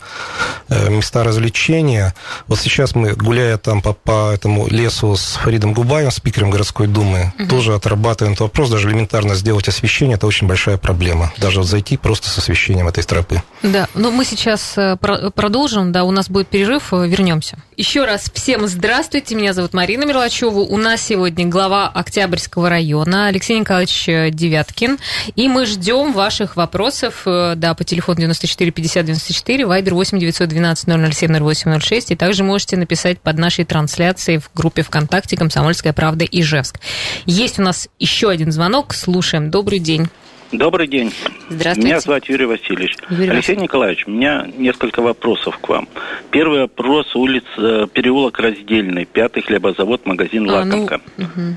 э, 0.68 0.90
места 0.90 1.24
развлечения. 1.24 2.14
Вот 2.46 2.60
сейчас 2.60 2.94
мы, 2.94 3.14
гуляя 3.14 3.58
там 3.58 3.82
по, 3.82 3.94
по 3.94 4.32
этому 4.32 4.68
лесу 4.68 5.16
с 5.16 5.34
Фаридом 5.42 5.74
Губаем, 5.74 6.12
спикером 6.12 6.50
городской 6.50 6.86
думы, 6.86 7.32
угу. 7.36 7.48
тоже 7.48 7.74
отрабатываем 7.74 8.34
этот 8.34 8.42
вопрос. 8.42 8.70
Даже 8.70 8.88
элементарно 8.88 9.34
сделать 9.34 9.66
освещение– 9.66 10.14
это 10.16 10.28
очень 10.28 10.46
большая 10.46 10.76
проблема. 10.76 11.32
Даже 11.38 11.58
вот 11.58 11.66
зайти 11.66 11.96
просто 11.96 12.28
с 12.28 12.38
освещением 12.38 12.86
этой 12.86 13.02
тропы. 13.02 13.42
Да, 13.64 13.88
но 13.94 14.12
мы 14.12 14.24
сейчас 14.24 14.74
э, 14.76 14.96
продолжим, 15.34 15.90
да, 15.90 16.04
у 16.04 16.12
нас 16.12 16.30
будет 16.30 16.46
перерыв, 16.46 16.92
э, 16.92 17.08
вернемся. 17.08 17.58
Еще 17.82 18.04
раз 18.04 18.30
всем 18.32 18.68
здравствуйте, 18.68 19.34
меня 19.34 19.52
зовут 19.52 19.74
Марина 19.74 20.04
Мерлачева. 20.04 20.60
У 20.60 20.76
нас 20.76 21.02
сегодня 21.02 21.46
глава 21.46 21.88
Октябрьского 21.88 22.68
района 22.68 23.26
Алексей 23.26 23.58
Николаевич 23.58 24.04
Девяткин. 24.06 25.00
И 25.34 25.48
мы 25.48 25.66
ждем 25.66 26.12
ваших 26.12 26.54
вопросов 26.54 27.22
да, 27.24 27.74
по 27.74 27.82
телефону 27.82 28.20
94 28.20 28.70
50 28.70 29.06
94, 29.06 29.66
вайбер 29.66 29.94
8 29.94 30.16
912 30.16 31.12
007 31.12 31.36
08 31.40 31.80
06. 31.80 32.10
И 32.12 32.14
также 32.14 32.44
можете 32.44 32.76
написать 32.76 33.18
под 33.18 33.38
нашей 33.38 33.64
трансляцией 33.64 34.38
в 34.38 34.48
группе 34.54 34.82
ВКонтакте 34.82 35.36
«Комсомольская 35.36 35.92
правда» 35.92 36.24
Ижевск. 36.24 36.78
Есть 37.26 37.58
у 37.58 37.62
нас 37.62 37.88
еще 37.98 38.30
один 38.30 38.52
звонок. 38.52 38.94
Слушаем. 38.94 39.50
Добрый 39.50 39.80
день. 39.80 40.08
Добрый 40.52 40.86
день. 40.86 41.12
Здравствуйте. 41.48 41.88
Меня 41.88 42.00
зовут 42.00 42.28
Юрий 42.28 42.44
Васильевич. 42.44 42.96
Юрий 43.08 43.22
Алексей 43.22 43.36
Васильевич. 43.36 43.62
Николаевич, 43.62 44.06
у 44.06 44.10
меня 44.10 44.46
несколько 44.58 45.00
вопросов 45.00 45.58
к 45.58 45.68
вам. 45.68 45.88
Первый 46.30 46.60
вопрос. 46.60 47.16
Улица, 47.16 47.88
переулок 47.92 48.38
Раздельный, 48.38 49.06
пятый 49.06 49.42
хлебозавод, 49.42 50.04
магазин 50.04 50.48
а, 50.50 50.56
«Лакомка». 50.56 51.00
Ну, 51.16 51.24
угу. 51.24 51.56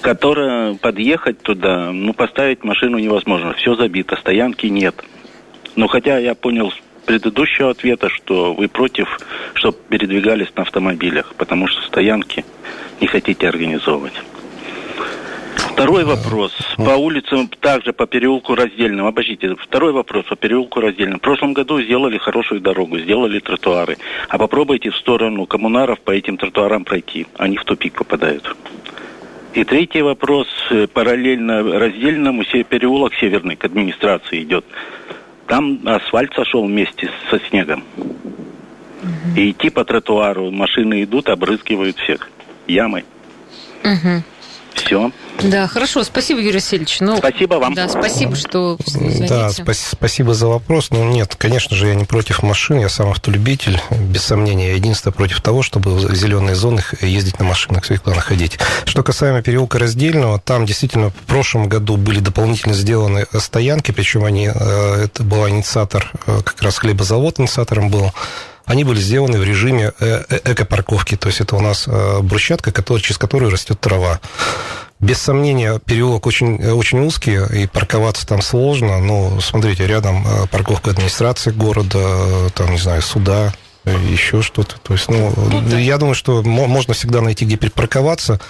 Который 0.00 0.76
подъехать 0.76 1.42
туда, 1.42 1.92
ну, 1.92 2.14
поставить 2.14 2.64
машину 2.64 2.96
невозможно. 2.98 3.52
Все 3.52 3.74
забито, 3.74 4.16
стоянки 4.16 4.66
нет. 4.66 5.04
Но 5.76 5.86
хотя 5.86 6.16
я 6.18 6.34
понял 6.34 6.72
с 6.72 7.04
предыдущего 7.04 7.70
ответа, 7.70 8.08
что 8.08 8.54
вы 8.54 8.68
против, 8.68 9.20
чтобы 9.54 9.76
передвигались 9.90 10.48
на 10.56 10.62
автомобилях, 10.62 11.34
потому 11.36 11.66
что 11.66 11.82
стоянки 11.82 12.46
не 13.00 13.06
хотите 13.08 13.46
организовывать. 13.46 14.14
Второй 15.72 16.04
вопрос. 16.04 16.52
По 16.76 16.96
улицам, 16.96 17.48
также 17.48 17.92
по 17.92 18.06
переулку 18.06 18.54
раздельным. 18.54 19.06
Обождите, 19.06 19.54
второй 19.56 19.92
вопрос 19.92 20.26
по 20.26 20.36
переулку 20.36 20.80
раздельным. 20.80 21.18
В 21.18 21.22
прошлом 21.22 21.54
году 21.54 21.80
сделали 21.80 22.18
хорошую 22.18 22.60
дорогу, 22.60 22.98
сделали 22.98 23.38
тротуары. 23.40 23.96
А 24.28 24.38
попробуйте 24.38 24.90
в 24.90 24.96
сторону 24.96 25.46
коммунаров 25.46 26.00
по 26.00 26.10
этим 26.10 26.36
тротуарам 26.36 26.84
пройти. 26.84 27.26
Они 27.38 27.56
в 27.56 27.64
тупик 27.64 27.94
попадают. 27.94 28.54
И 29.54 29.64
третий 29.64 30.02
вопрос. 30.02 30.46
Параллельно 30.92 31.62
раздельному 31.78 32.44
переулок 32.44 33.14
северный 33.14 33.56
к 33.56 33.64
администрации 33.64 34.42
идет. 34.42 34.64
Там 35.46 35.80
асфальт 35.86 36.32
сошел 36.34 36.64
вместе 36.64 37.10
со 37.30 37.38
снегом. 37.48 37.82
Угу. 37.96 39.36
И 39.36 39.50
идти 39.50 39.70
по 39.70 39.84
тротуару, 39.84 40.50
машины 40.50 41.02
идут, 41.02 41.28
обрызгивают 41.28 41.96
всех 41.98 42.30
ямой. 42.66 43.04
Угу. 43.84 44.22
Все. 44.74 45.10
Да, 45.44 45.66
хорошо, 45.66 46.04
спасибо, 46.04 46.40
Юрий 46.40 46.54
Васильевич. 46.54 47.00
Ну, 47.00 47.16
спасибо 47.18 47.54
вам. 47.54 47.74
Да, 47.74 47.88
спасибо, 47.88 48.36
что 48.36 48.78
звоните. 48.86 49.26
Да, 49.28 49.48
спа- 49.48 49.74
спасибо 49.74 50.34
за 50.34 50.46
вопрос. 50.46 50.90
Ну, 50.90 51.04
нет, 51.04 51.34
конечно 51.36 51.76
же, 51.76 51.88
я 51.88 51.94
не 51.94 52.04
против 52.04 52.42
машин, 52.42 52.78
я 52.78 52.88
сам 52.88 53.10
автолюбитель, 53.10 53.80
без 53.90 54.22
сомнения. 54.22 54.68
Я 54.68 54.74
единственное 54.76 55.12
против 55.12 55.40
того, 55.40 55.62
чтобы 55.62 55.94
в 55.94 56.14
зеленые 56.14 56.54
зоны 56.54 56.82
ездить 57.00 57.38
на 57.38 57.44
машинах, 57.44 57.84
светло 57.84 58.14
находить. 58.14 58.58
Что 58.84 59.02
касаемо 59.02 59.42
переулка 59.42 59.78
Раздельного, 59.78 60.38
там 60.38 60.66
действительно 60.66 61.10
в 61.10 61.14
прошлом 61.26 61.68
году 61.68 61.96
были 61.96 62.20
дополнительно 62.20 62.74
сделаны 62.74 63.26
стоянки, 63.38 63.90
причем 63.90 64.24
они, 64.24 64.50
э, 64.52 65.04
это 65.04 65.22
был 65.22 65.48
инициатор, 65.48 66.10
э, 66.26 66.40
как 66.44 66.60
раз 66.62 66.78
хлебозавод 66.78 67.40
инициатором 67.40 67.90
был, 67.90 68.12
они 68.64 68.84
были 68.84 69.00
сделаны 69.00 69.38
в 69.38 69.44
режиме 69.44 69.92
э, 69.98 70.22
экопарковки, 70.44 71.16
то 71.16 71.28
есть 71.28 71.40
это 71.40 71.56
у 71.56 71.60
нас 71.60 71.88
брусчатка, 72.22 72.72
через 73.00 73.18
которую 73.18 73.50
растет 73.50 73.80
трава. 73.80 74.20
Без 75.02 75.18
сомнения, 75.18 75.80
переулок 75.84 76.26
очень, 76.26 76.64
очень 76.64 77.00
узкий, 77.00 77.38
и 77.52 77.66
парковаться 77.66 78.24
там 78.24 78.40
сложно. 78.40 79.00
Но, 79.00 79.40
смотрите, 79.40 79.84
рядом 79.84 80.24
э, 80.24 80.46
парковка 80.46 80.92
администрации 80.92 81.50
города, 81.50 82.48
там, 82.54 82.70
не 82.70 82.78
знаю, 82.78 83.02
суда, 83.02 83.52
еще 83.84 84.42
что-то. 84.42 84.76
То 84.80 84.94
есть, 84.94 85.08
ну, 85.08 85.32
ну 85.36 85.76
я 85.76 85.98
думаю, 85.98 86.14
что 86.14 86.42
можно 86.44 86.94
всегда 86.94 87.20
найти, 87.20 87.44
где 87.44 87.56
перепарковаться. 87.56 88.40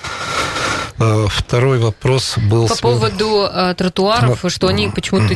Э, 0.98 1.26
второй 1.30 1.78
вопрос 1.78 2.34
был... 2.36 2.68
По 2.68 2.76
поводу 2.76 3.48
э, 3.50 3.74
тротуаров, 3.74 4.44
что 4.48 4.68
они 4.68 4.88
почему-то 4.88 5.34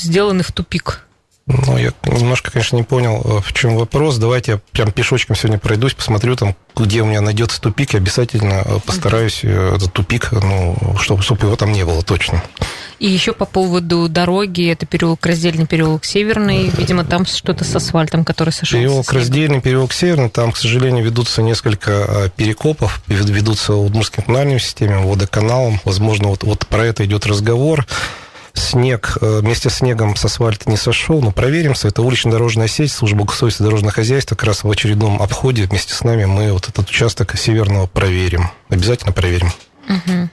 сделаны 0.00 0.42
в 0.42 0.52
тупик. 0.52 1.04
Ну, 1.48 1.78
я 1.78 1.92
немножко, 2.04 2.50
конечно, 2.50 2.76
не 2.76 2.82
понял, 2.82 3.22
э, 3.24 3.40
в 3.40 3.54
чем 3.54 3.76
вопрос. 3.76 4.18
Давайте 4.18 4.52
я 4.52 4.60
прям 4.72 4.92
пешочком 4.92 5.34
сегодня 5.34 5.58
пройдусь, 5.58 5.94
посмотрю 5.94 6.36
там, 6.36 6.54
где 6.76 7.00
у 7.00 7.06
меня 7.06 7.22
найдется 7.22 7.58
тупик, 7.58 7.94
и 7.94 7.96
обязательно 7.96 8.62
э, 8.66 8.78
постараюсь 8.84 9.40
э, 9.42 9.76
этот 9.76 9.90
тупик, 9.94 10.30
ну, 10.30 10.76
чтобы, 11.00 11.22
чтобы 11.22 11.46
его 11.46 11.56
там 11.56 11.72
не 11.72 11.86
было 11.86 12.02
точно. 12.02 12.42
И 12.98 13.08
еще 13.08 13.32
по 13.32 13.46
поводу 13.46 14.10
дороги, 14.10 14.70
это 14.70 14.84
переулок 14.84 15.24
Раздельный, 15.24 15.66
переулок 15.66 16.04
Северный, 16.04 16.68
видимо, 16.76 17.04
там 17.04 17.24
что-то 17.24 17.64
с 17.64 17.74
асфальтом, 17.74 18.26
который 18.26 18.50
сошел. 18.50 18.78
Переулок 18.78 19.10
Раздельный, 19.10 19.62
переулок 19.62 19.94
Северный, 19.94 20.28
там, 20.28 20.52
к 20.52 20.56
сожалению, 20.58 21.02
ведутся 21.02 21.40
несколько 21.40 22.30
перекопов, 22.36 23.00
ведутся 23.06 23.74
Удмуртским 23.74 24.24
коммунальным 24.24 24.58
системам, 24.58 25.06
водоканалом, 25.06 25.80
возможно, 25.84 26.28
вот, 26.28 26.42
вот 26.42 26.66
про 26.66 26.84
это 26.84 27.06
идет 27.06 27.24
разговор 27.24 27.86
снег 28.58 29.18
э, 29.20 29.40
вместе 29.40 29.70
с 29.70 29.76
снегом 29.76 30.16
с 30.16 30.24
асфальта 30.24 30.68
не 30.68 30.76
сошел, 30.76 31.20
но 31.20 31.30
проверимся. 31.30 31.88
Это 31.88 32.02
улично-дорожная 32.02 32.68
сеть, 32.68 32.92
служба 32.92 33.24
государственного 33.24 33.70
дорожного 33.70 33.92
хозяйства. 33.92 34.34
Как 34.34 34.48
раз 34.48 34.64
в 34.64 34.70
очередном 34.70 35.22
обходе 35.22 35.64
вместе 35.64 35.94
с 35.94 36.02
нами 36.02 36.24
мы 36.24 36.52
вот 36.52 36.68
этот 36.68 36.88
участок 36.88 37.36
северного 37.38 37.86
проверим. 37.86 38.50
Обязательно 38.68 39.12
проверим. 39.12 39.52
Угу. 39.88 40.28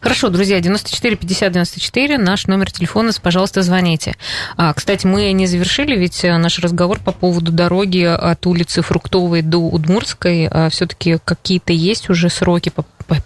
Хорошо, 0.00 0.28
друзья, 0.28 0.60
94 0.60 1.16
50 1.16 1.52
94, 1.52 2.18
наш 2.18 2.46
номер 2.46 2.70
телефона, 2.70 3.12
пожалуйста, 3.20 3.62
звоните. 3.62 4.14
А, 4.56 4.72
кстати, 4.74 5.06
мы 5.06 5.32
не 5.32 5.46
завершили, 5.46 5.96
ведь 5.96 6.24
э, 6.24 6.36
наш 6.36 6.58
разговор 6.58 6.98
по 6.98 7.12
поводу 7.12 7.52
дороги 7.52 8.02
от 8.02 8.46
улицы 8.46 8.82
Фруктовой 8.82 9.42
до 9.42 9.58
Удмурской. 9.58 10.48
А, 10.50 10.70
Все-таки 10.70 11.18
какие-то 11.24 11.72
есть 11.72 12.10
уже 12.10 12.28
сроки 12.28 12.72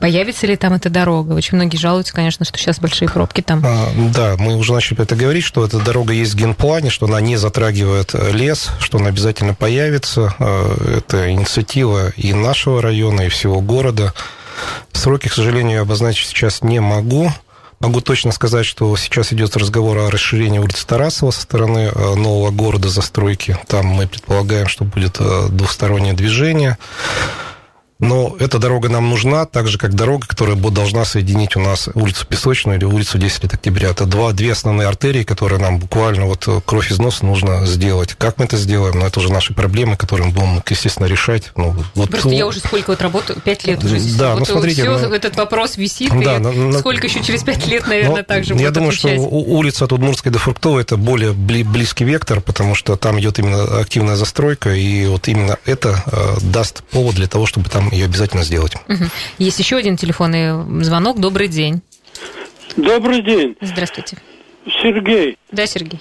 Появится 0.00 0.46
ли 0.46 0.56
там 0.56 0.72
эта 0.72 0.90
дорога? 0.90 1.32
Очень 1.32 1.56
многие 1.56 1.76
жалуются, 1.76 2.12
конечно, 2.12 2.44
что 2.44 2.58
сейчас 2.58 2.78
большие 2.78 3.08
пробки 3.08 3.40
там. 3.40 3.62
А, 3.64 3.88
да, 4.14 4.36
мы 4.38 4.56
уже 4.56 4.72
начали 4.72 5.00
это 5.00 5.14
говорить, 5.14 5.44
что 5.44 5.64
эта 5.64 5.78
дорога 5.78 6.12
есть 6.12 6.34
в 6.34 6.36
генплане, 6.36 6.90
что 6.90 7.06
она 7.06 7.20
не 7.20 7.36
затрагивает 7.36 8.14
э, 8.14 8.32
лес, 8.32 8.70
что 8.80 8.98
она 8.98 9.08
обязательно 9.08 9.54
появится. 9.54 10.34
А, 10.38 10.96
это 10.96 11.30
инициатива 11.30 12.10
и 12.16 12.32
нашего 12.32 12.82
района, 12.82 13.22
и 13.22 13.28
всего 13.28 13.60
города. 13.60 14.12
Сроки, 14.92 15.28
к 15.28 15.32
сожалению, 15.32 15.82
обозначить 15.82 16.28
сейчас 16.28 16.62
не 16.62 16.80
могу. 16.80 17.30
Могу 17.78 18.00
точно 18.00 18.32
сказать, 18.32 18.64
что 18.64 18.96
сейчас 18.96 19.32
идет 19.32 19.56
разговор 19.56 19.98
о 19.98 20.10
расширении 20.10 20.58
улицы 20.58 20.86
Тарасова 20.86 21.30
со 21.30 21.42
стороны 21.42 21.90
э, 21.94 22.14
нового 22.14 22.50
города 22.50 22.88
застройки. 22.88 23.58
Там 23.66 23.86
мы 23.86 24.06
предполагаем, 24.06 24.66
что 24.66 24.84
будет 24.84 25.16
э, 25.20 25.48
двухстороннее 25.50 26.14
движение. 26.14 26.78
Но 27.98 28.36
эта 28.38 28.58
дорога 28.58 28.90
нам 28.90 29.08
нужна, 29.08 29.46
так 29.46 29.68
же, 29.68 29.78
как 29.78 29.94
дорога, 29.94 30.26
которая 30.26 30.56
должна 30.56 31.04
соединить 31.06 31.56
у 31.56 31.60
нас 31.60 31.88
улицу 31.94 32.26
Песочную 32.26 32.76
или 32.78 32.84
улицу 32.84 33.18
10 33.18 33.44
лет 33.44 33.54
октября. 33.54 33.88
Это 33.90 34.04
два, 34.04 34.32
две 34.32 34.52
основные 34.52 34.86
артерии, 34.86 35.22
которые 35.22 35.58
нам 35.58 35.78
буквально 35.78 36.26
вот 36.26 36.46
э, 36.46 36.60
кровь 36.64 36.90
из 36.90 36.98
носа 36.98 37.24
нужно 37.24 37.64
сделать. 37.64 38.14
Как 38.14 38.38
мы 38.38 38.44
это 38.44 38.58
сделаем? 38.58 38.98
Ну, 38.98 39.06
это 39.06 39.18
уже 39.18 39.32
наши 39.32 39.54
проблемы, 39.54 39.96
которые 39.96 40.28
мы 40.28 40.34
будем, 40.34 40.62
естественно, 40.68 41.06
решать. 41.06 41.52
Ну, 41.56 41.74
вот, 41.94 42.10
Просто 42.10 42.28
я 42.30 42.46
уже 42.46 42.58
сколько 42.60 42.90
вот 42.90 43.00
работаю, 43.00 43.40
пять 43.40 43.64
лет 43.64 43.82
уже 43.82 43.98
здесь. 43.98 44.16
Да, 44.16 44.32
вот 44.32 44.40
ну 44.40 44.44
смотрите. 44.44 44.82
Все, 44.82 45.08
ну, 45.08 45.14
этот 45.14 45.36
вопрос 45.36 45.78
висит, 45.78 46.10
да, 46.10 46.36
и 46.36 46.38
но, 46.38 46.52
ну, 46.52 46.72
ну, 46.72 46.78
сколько 46.78 47.06
еще 47.06 47.22
через 47.22 47.42
пять 47.44 47.66
лет, 47.66 47.86
наверное, 47.86 48.18
но, 48.18 48.22
так 48.22 48.44
же 48.44 48.54
Я 48.56 48.70
думаю, 48.72 48.90
отвечать. 48.90 49.20
что 49.20 49.28
улица 49.28 49.86
от 49.86 49.92
Удмуртской 49.92 50.30
до 50.30 50.38
Фруктовой 50.38 50.82
это 50.82 50.98
более 50.98 51.32
близкий 51.32 52.04
вектор, 52.04 52.42
потому 52.42 52.74
что 52.74 52.96
там 52.96 53.18
идет 53.20 53.38
именно 53.38 53.80
активная 53.80 54.16
застройка, 54.16 54.74
и 54.74 55.06
вот 55.06 55.28
именно 55.28 55.56
это 55.64 56.02
э, 56.12 56.36
даст 56.42 56.82
повод 56.90 57.14
для 57.14 57.26
того, 57.26 57.46
чтобы 57.46 57.70
там 57.70 57.85
ее 57.90 58.06
обязательно 58.06 58.42
сделать. 58.42 58.74
Угу. 58.88 59.04
Есть 59.38 59.58
еще 59.58 59.76
один 59.76 59.96
телефонный 59.96 60.82
звонок. 60.84 61.18
Добрый 61.18 61.48
день. 61.48 61.82
Добрый 62.76 63.22
день. 63.22 63.56
Здравствуйте. 63.60 64.18
Сергей. 64.82 65.38
Да, 65.52 65.66
Сергей. 65.66 66.00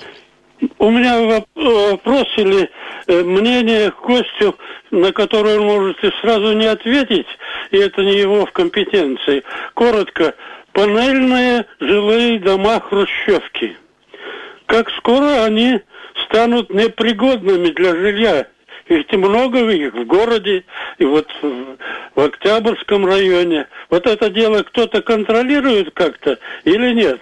У 0.80 0.89
меня 0.89 1.41
вопрос 1.56 2.28
или 2.38 2.69
э, 3.08 3.24
мнение 3.24 3.91
Костю, 3.91 4.56
на 4.91 5.12
которое 5.12 5.60
он 5.60 5.65
может 5.65 6.04
и 6.04 6.12
сразу 6.21 6.54
не 6.54 6.65
ответить, 6.65 7.28
и 7.71 7.78
это 7.78 8.02
не 8.02 8.17
его 8.17 8.45
в 8.45 8.52
компетенции. 8.52 9.43
Коротко, 9.74 10.34
панельные 10.71 11.65
жилые 11.80 12.39
дома 12.39 12.80
хрущевки. 12.80 13.78
Как 14.65 14.89
скоро 14.98 15.43
они 15.43 15.82
станут 16.26 16.74
непригодными 16.74 17.69
для 17.69 17.95
жилья? 17.95 18.48
Их 18.88 19.12
много 19.12 19.71
их 19.71 19.93
в 19.93 20.06
городе, 20.06 20.63
и 21.00 21.06
вот 21.06 21.28
в, 21.41 22.19
Октябрьском 22.19 23.06
районе. 23.06 23.67
Вот 23.89 24.06
это 24.06 24.30
дело 24.30 24.62
кто-то 24.63 25.02
контролирует 25.02 25.91
как-то 25.93 26.38
или 26.63 26.93
нет? 26.93 27.19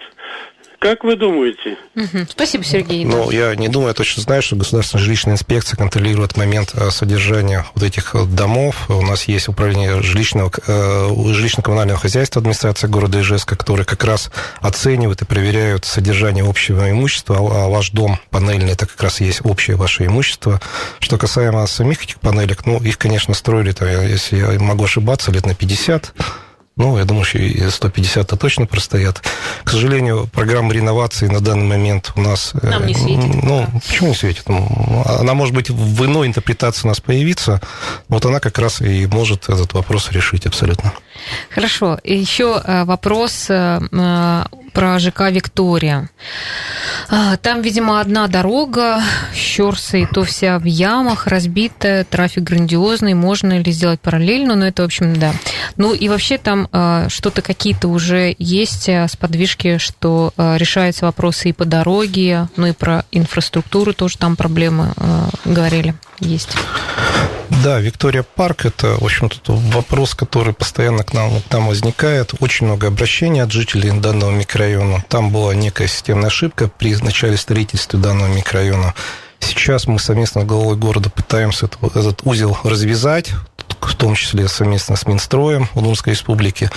Как 0.84 1.06
вы 1.06 1.16
думаете? 1.16 1.78
Угу. 1.96 2.26
Спасибо, 2.30 2.66
Сергей. 2.66 3.06
Ну, 3.06 3.32
я 3.32 3.56
не 3.56 3.70
думаю, 3.70 3.88
я 3.88 3.94
точно 3.94 4.22
знаю, 4.22 4.42
что 4.42 4.58
государственная 4.58 5.02
жилищная 5.02 5.36
инспекция 5.36 5.78
контролирует 5.78 6.36
момент 6.36 6.74
э, 6.74 6.92
содержания 6.92 7.66
вот 7.74 7.86
этих 7.86 8.14
домов. 8.36 8.90
У 8.90 9.02
нас 9.02 9.24
есть 9.30 9.48
управление 9.48 10.02
жилищного, 10.02 10.52
э, 10.68 11.08
жилищно-коммунального 11.32 11.96
хозяйства 11.96 12.42
администрации 12.42 12.88
города 12.88 13.22
Ижевска, 13.22 13.56
которые 13.56 13.86
как 13.86 14.04
раз 14.04 14.30
оценивают 14.60 15.22
и 15.22 15.26
проверяют 15.26 15.86
содержание 15.86 16.44
общего 16.44 16.92
имущества. 16.92 17.38
А, 17.38 17.64
а 17.64 17.70
ваш 17.70 17.92
дом 17.92 18.20
панельный, 18.30 18.74
это 18.74 18.86
как 18.86 19.02
раз 19.04 19.22
есть 19.22 19.40
общее 19.46 19.78
ваше 19.78 20.06
имущество. 20.06 20.60
Что 21.00 21.18
касаемо 21.18 21.66
самих 21.66 22.04
этих 22.04 22.20
панелек, 22.20 22.66
ну, 22.66 22.78
их, 22.84 22.98
конечно, 22.98 23.34
строили, 23.34 23.72
там, 23.72 23.88
если 23.88 24.36
я 24.36 24.60
могу 24.60 24.84
ошибаться, 24.84 25.32
лет 25.32 25.46
на 25.46 25.56
50 25.56 26.14
ну, 26.76 26.98
я 26.98 27.06
думаю, 27.06 27.24
что 27.24 27.38
и 27.38 27.56
150-то 27.62 28.36
точно 28.36 28.66
простоят. 28.66 29.22
К 29.64 29.70
сожалению, 29.70 30.28
программа 30.34 30.74
реновации 30.74 31.28
на 31.28 31.40
данный 31.40 31.68
момент 31.68 32.12
у 32.16 32.22
нас... 32.22 32.54
Э, 32.62 32.70
Нам 32.70 32.88
не 32.88 32.96
светит. 32.96 33.44
Ну, 33.44 33.68
почему 33.88 34.10
не 34.10 34.16
светит? 34.16 34.50
Ну, 34.50 35.04
она, 35.06 35.36
может 35.36 35.54
быть, 35.54 35.70
в 35.70 36.06
иной 36.06 36.28
интерпретации 36.28 36.86
у 36.86 36.90
нас 36.90 37.00
появиться, 37.00 37.62
вот 38.08 38.26
она 38.26 38.40
как 38.40 38.58
раз 38.58 38.82
и 38.82 39.06
может 39.06 39.50
этот 39.50 39.74
вопрос 39.74 40.12
решить 40.12 40.48
абсолютно. 40.48 40.94
Хорошо. 41.52 42.00
Еще 42.04 42.60
э, 42.64 42.86
вопрос 42.86 43.46
э, 43.50 43.80
про 44.74 45.00
ЖК 45.00 45.30
«Виктория». 45.30 46.10
А, 47.10 47.38
там, 47.38 47.62
видимо, 47.62 48.00
одна 48.00 48.28
дорога, 48.28 49.02
Щерса, 49.36 49.98
и 49.98 50.06
то 50.06 50.24
вся 50.24 50.58
в 50.58 50.66
ямах, 50.66 51.28
разбитая, 51.28 52.04
трафик 52.04 52.44
грандиозный, 52.44 53.14
можно 53.14 53.60
ли 53.60 53.72
сделать 53.72 54.02
параллельно, 54.02 54.56
но 54.56 54.68
это, 54.68 54.82
в 54.82 54.86
общем, 54.86 55.16
да. 55.16 55.34
Ну 55.78 55.94
и 55.94 56.10
вообще 56.10 56.38
там 56.38 56.63
а, 56.72 57.10
что-то 57.10 57.42
какие-то 57.42 57.88
уже 57.88 58.36
есть 58.40 58.90
а, 58.90 59.08
с 59.08 59.16
подвижки, 59.16 59.78
что 59.78 60.34
решаются 60.38 61.06
вопросы 61.06 61.50
и 61.50 61.54
по 61.54 61.66
дороге, 61.66 62.48
ну 62.56 62.68
и 62.68 62.72
про 62.72 63.06
инфраструктуру 63.12 63.94
тоже 63.94 64.18
там 64.18 64.36
проблемы 64.36 64.94
говорили, 65.46 65.96
есть. 66.20 66.56
Да, 67.64 67.80
Виктория 67.80 68.24
Парк– 68.24 68.66
это, 68.66 68.98
в 69.00 69.04
общем-то, 69.04 69.54
вопрос, 69.56 70.16
который 70.16 70.54
постоянно 70.54 71.04
к 71.04 71.14
нам, 71.14 71.42
к 71.42 71.52
нам 71.52 71.68
возникает. 71.68 72.34
Очень 72.40 72.68
много 72.68 72.88
обращений 72.88 73.42
от 73.42 73.52
жителей 73.52 73.92
данного 73.92 74.32
микрорайона. 74.32 75.04
Там 75.08 75.32
была 75.32 75.54
некая 75.54 75.88
системная 75.88 76.28
ошибка 76.28 76.68
при 76.68 76.96
начале 76.96 77.38
строительства 77.38 78.00
данного 78.00 78.28
микрорайона. 78.28 78.94
Сейчас 79.40 79.88
мы 79.88 80.00
совместно 80.00 80.42
с 80.42 80.46
главой 80.46 80.78
города 80.78 81.10
пытаемся 81.10 81.68
этот, 81.68 81.96
этот 81.96 82.22
узел 82.24 82.58
развязать, 82.64 83.32
в 83.88 83.96
том 83.96 84.16
числе 84.16 84.48
совместно 84.48 84.96
с 84.96 85.06
Минстроем 85.06 85.68
Удмуртской 85.74 86.14
республики, 86.14 86.70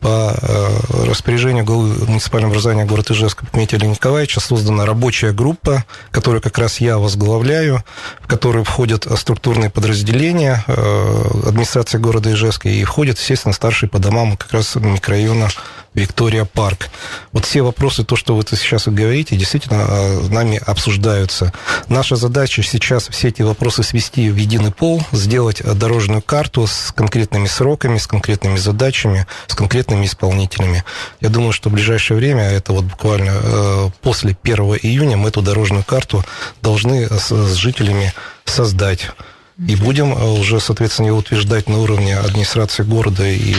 по 0.00 0.34
э, 0.40 1.06
распоряжению 1.06 1.64
главы 1.64 2.06
муниципального 2.06 2.52
образования 2.52 2.84
города 2.84 3.12
Ижевска 3.12 3.46
Дмитрия 3.52 3.86
Николаевича 3.86 4.40
создана 4.40 4.86
рабочая 4.86 5.32
группа, 5.32 5.84
которую 6.10 6.40
как 6.40 6.58
раз 6.58 6.80
я 6.80 6.98
возглавляю, 6.98 7.84
в 8.20 8.26
которую 8.26 8.64
входят 8.64 9.06
структурные 9.18 9.70
подразделения 9.70 10.64
э, 10.66 11.48
администрации 11.48 11.98
города 11.98 12.32
Ижевска 12.32 12.68
и 12.68 12.84
входят, 12.84 13.18
естественно, 13.18 13.54
старшие 13.54 13.88
по 13.88 13.98
домам 13.98 14.36
как 14.36 14.52
раз 14.52 14.76
микрорайона 14.76 15.48
Виктория 15.96 16.44
Парк. 16.44 16.90
Вот 17.32 17.46
все 17.46 17.62
вопросы, 17.62 18.04
то, 18.04 18.16
что 18.16 18.36
вы 18.36 18.44
сейчас 18.48 18.86
говорите, 18.86 19.34
действительно 19.34 19.86
э, 19.88 20.28
нами 20.28 20.60
обсуждаются. 20.64 21.52
Наша 21.88 22.16
задача 22.16 22.62
сейчас 22.62 23.08
все 23.08 23.28
эти 23.28 23.42
вопросы 23.42 23.82
свести 23.82 24.30
в 24.30 24.36
единый 24.36 24.70
пол, 24.70 25.02
сделать 25.12 25.62
дорожную 25.64 26.20
карту 26.20 26.66
с 26.66 26.92
конкретными 26.94 27.46
сроками, 27.46 27.96
с 27.96 28.06
конкретными 28.06 28.58
задачами, 28.58 29.26
с 29.46 29.54
конкретными 29.54 30.04
исполнителями. 30.04 30.84
Я 31.20 31.30
думаю, 31.30 31.52
что 31.52 31.70
в 31.70 31.72
ближайшее 31.72 32.18
время, 32.18 32.42
это 32.42 32.74
вот 32.74 32.84
буквально 32.84 33.32
э, 33.34 33.90
после 34.02 34.36
1 34.40 34.56
июня, 34.82 35.16
мы 35.16 35.30
эту 35.30 35.40
дорожную 35.40 35.82
карту 35.82 36.24
должны 36.60 37.08
с 37.08 37.54
жителями 37.54 38.12
создать. 38.44 39.10
И 39.58 39.74
будем 39.76 40.12
уже, 40.12 40.60
соответственно, 40.60 41.06
его 41.06 41.18
утверждать 41.18 41.68
на 41.68 41.78
уровне 41.78 42.16
администрации 42.16 42.82
города 42.82 43.26
и, 43.26 43.54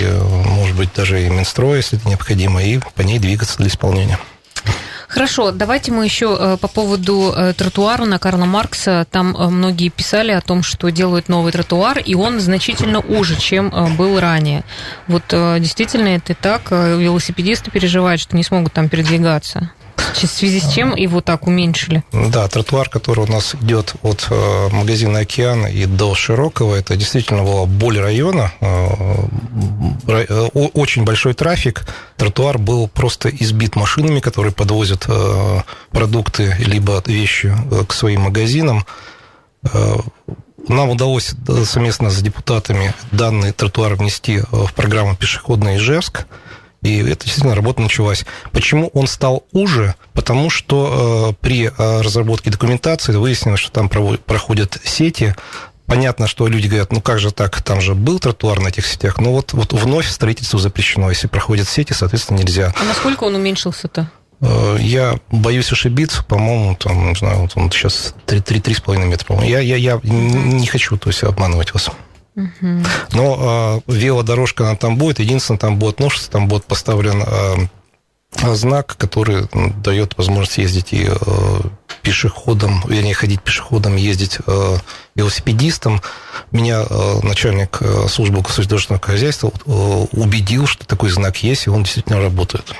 может 0.45 0.75
быть, 0.75 0.89
даже 0.95 1.25
и 1.25 1.29
Минстроя, 1.29 1.77
если 1.77 1.97
это 1.99 2.07
необходимо, 2.07 2.63
и 2.63 2.79
по 2.95 3.01
ней 3.01 3.17
двигаться 3.17 3.57
для 3.57 3.67
исполнения. 3.67 4.19
Хорошо, 5.07 5.51
давайте 5.51 5.93
мы 5.93 6.03
еще 6.03 6.37
э, 6.37 6.57
по 6.57 6.67
поводу 6.67 7.33
э, 7.35 7.53
тротуара 7.53 8.03
на 8.03 8.19
Карла 8.19 8.43
Маркса. 8.43 9.07
Там 9.09 9.35
э, 9.37 9.47
многие 9.47 9.87
писали 9.87 10.31
о 10.31 10.41
том, 10.41 10.63
что 10.63 10.89
делают 10.89 11.29
новый 11.29 11.53
тротуар, 11.53 11.97
и 11.97 12.13
он 12.13 12.41
значительно 12.41 12.99
уже, 12.99 13.37
чем 13.37 13.71
был 13.95 14.19
ранее. 14.19 14.65
Вот 15.07 15.23
действительно 15.29 16.09
это 16.09 16.35
так. 16.35 16.71
Велосипедисты 16.71 17.71
переживают, 17.71 18.19
что 18.19 18.35
не 18.35 18.43
смогут 18.43 18.73
там 18.73 18.89
передвигаться. 18.89 19.71
В 20.13 20.27
связи 20.27 20.59
с 20.59 20.73
чем 20.73 20.95
его 20.95 21.21
так 21.21 21.47
уменьшили? 21.47 22.03
Да, 22.11 22.47
тротуар, 22.47 22.89
который 22.89 23.25
у 23.25 23.31
нас 23.31 23.55
идет 23.61 23.95
от 24.01 24.27
э, 24.29 24.69
магазина 24.71 25.19
«Океан» 25.19 25.67
и 25.67 25.85
до 25.85 26.15
Широкого, 26.15 26.75
это 26.75 26.95
действительно 26.95 27.43
была 27.43 27.65
боль 27.65 27.99
района, 27.99 28.51
э, 28.61 29.25
э, 30.07 30.47
очень 30.53 31.03
большой 31.03 31.33
трафик. 31.33 31.85
Тротуар 32.17 32.57
был 32.57 32.87
просто 32.87 33.29
избит 33.29 33.75
машинами, 33.75 34.19
которые 34.19 34.51
подвозят 34.51 35.07
продукты 35.91 36.55
либо 36.59 37.01
вещи 37.05 37.55
к 37.87 37.93
своим 37.93 38.21
магазинам. 38.21 38.85
Нам 40.67 40.89
удалось 40.89 41.33
совместно 41.65 42.09
с 42.09 42.21
депутатами 42.21 42.93
данный 43.11 43.51
тротуар 43.51 43.95
внести 43.95 44.41
в 44.51 44.73
программу 44.73 45.15
«Пешеходный 45.15 45.77
Ижевск». 45.77 46.25
И 46.83 46.99
это 46.99 47.25
действительно 47.25 47.55
работа 47.55 47.81
началась. 47.81 48.25
Почему 48.51 48.89
он 48.93 49.07
стал 49.07 49.43
уже? 49.51 49.95
Потому 50.13 50.49
что 50.49 51.31
э, 51.31 51.33
при 51.41 51.67
э, 51.67 52.01
разработке 52.01 52.51
документации 52.51 53.13
выяснилось, 53.13 53.59
что 53.59 53.71
там 53.71 53.89
проводят, 53.89 54.23
проходят 54.23 54.79
сети. 54.83 55.35
Понятно, 55.85 56.27
что 56.27 56.47
люди 56.47 56.67
говорят, 56.67 56.91
ну 56.91 57.01
как 57.01 57.19
же 57.19 57.31
так, 57.31 57.61
там 57.61 57.81
же 57.81 57.95
был 57.95 58.19
тротуар 58.19 58.59
на 58.59 58.67
этих 58.67 58.85
сетях, 58.85 59.19
но 59.19 59.31
вот, 59.31 59.53
вот 59.53 59.73
вновь 59.73 60.07
строительство 60.09 60.59
запрещено. 60.59 61.09
Если 61.09 61.27
проходят 61.27 61.67
сети, 61.67 61.93
соответственно, 61.93 62.37
нельзя. 62.39 62.73
А 62.79 62.83
насколько 62.83 63.23
он 63.23 63.35
уменьшился-то? 63.35 64.11
Э, 64.41 64.77
я 64.79 65.15
боюсь 65.31 65.71
ошибиться, 65.71 66.23
по-моему, 66.23 66.75
там, 66.75 67.09
не 67.09 67.15
знаю, 67.15 67.39
вот 67.39 67.53
он 67.55 67.71
сейчас 67.71 68.13
3-3,5 68.27 69.05
метра, 69.05 69.25
по-моему. 69.25 69.49
Я, 69.49 69.59
я, 69.59 69.75
я 69.77 69.99
не 70.03 70.67
хочу, 70.67 70.97
то 70.97 71.09
есть, 71.09 71.23
обманывать 71.23 71.73
вас. 71.73 71.89
Но 73.11 73.81
э, 73.87 73.91
велодорожка 73.91 74.65
она 74.65 74.75
там 74.75 74.97
будет. 74.97 75.19
Единственное, 75.19 75.59
там 75.59 75.77
будет 75.77 75.99
ножницы, 75.99 76.29
там 76.29 76.47
будет 76.47 76.65
поставлен 76.65 77.23
э, 77.25 78.55
знак, 78.55 78.95
который 78.97 79.47
дает 79.81 80.17
возможность 80.17 80.57
ездить 80.57 80.93
и 80.93 81.07
э, 81.09 81.59
пешеходом, 82.03 82.83
вернее, 82.87 83.13
ходить 83.13 83.41
пешеходом, 83.41 83.95
ездить 83.95 84.39
э, 84.45 84.77
велосипедистом. 85.15 86.01
Меня 86.51 86.85
э, 86.87 87.19
начальник 87.23 87.79
службы 88.09 88.41
государственного 88.41 89.03
хозяйства 89.03 89.51
э, 89.65 89.71
убедил, 90.11 90.67
что 90.67 90.85
такой 90.85 91.09
знак 91.09 91.37
есть, 91.37 91.67
и 91.67 91.69
он 91.69 91.83
действительно 91.83 92.21
работает. 92.21 92.73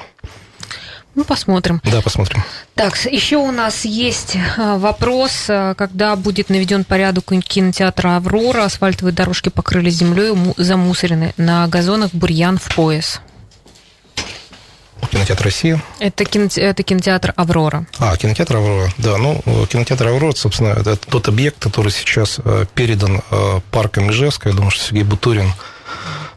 Ну, 1.17 1.23
посмотрим. 1.23 1.82
Да, 1.84 2.03
посмотрим. 2.03 2.43
Так, 2.75 2.95
еще 3.06 3.38
у 3.38 3.51
нас 3.51 3.86
есть 3.86 4.36
э, 4.36 4.77
вопрос, 4.77 5.45
э, 5.49 5.73
когда 5.75 6.15
будет 6.15 6.49
наведен 6.49 6.84
порядок 6.84 7.32
у 7.32 7.41
кинотеатра 7.41 8.17
«Аврора», 8.17 8.65
асфальтовые 8.65 9.15
дорожки 9.15 9.49
покрыли 9.49 9.89
землей, 9.89 10.32
замусорены, 10.58 11.34
на 11.38 11.67
газонах 11.67 12.13
бурьян 12.13 12.60
в 12.60 12.75
пояс. 12.75 13.19
Кинотеатр 15.10 15.45
России. 15.45 15.82
Это, 15.99 16.23
кино, 16.23 16.49
это 16.56 16.84
кинотеатр 16.84 17.34
Аврора. 17.36 17.88
А, 17.97 18.15
кинотеатр 18.15 18.58
Аврора, 18.58 18.93
да. 18.99 19.17
Ну, 19.17 19.41
кинотеатр 19.67 20.10
Аврора, 20.10 20.34
собственно, 20.34 20.67
это 20.67 20.97
тот 20.97 21.27
объект, 21.30 21.58
который 21.58 21.91
сейчас 21.91 22.39
э, 22.45 22.65
передан 22.75 23.23
парком 23.71 24.12
Ижевска. 24.12 24.49
Я 24.49 24.56
думаю, 24.56 24.69
что 24.69 24.84
Сергей 24.84 25.03
Бутурин 25.03 25.51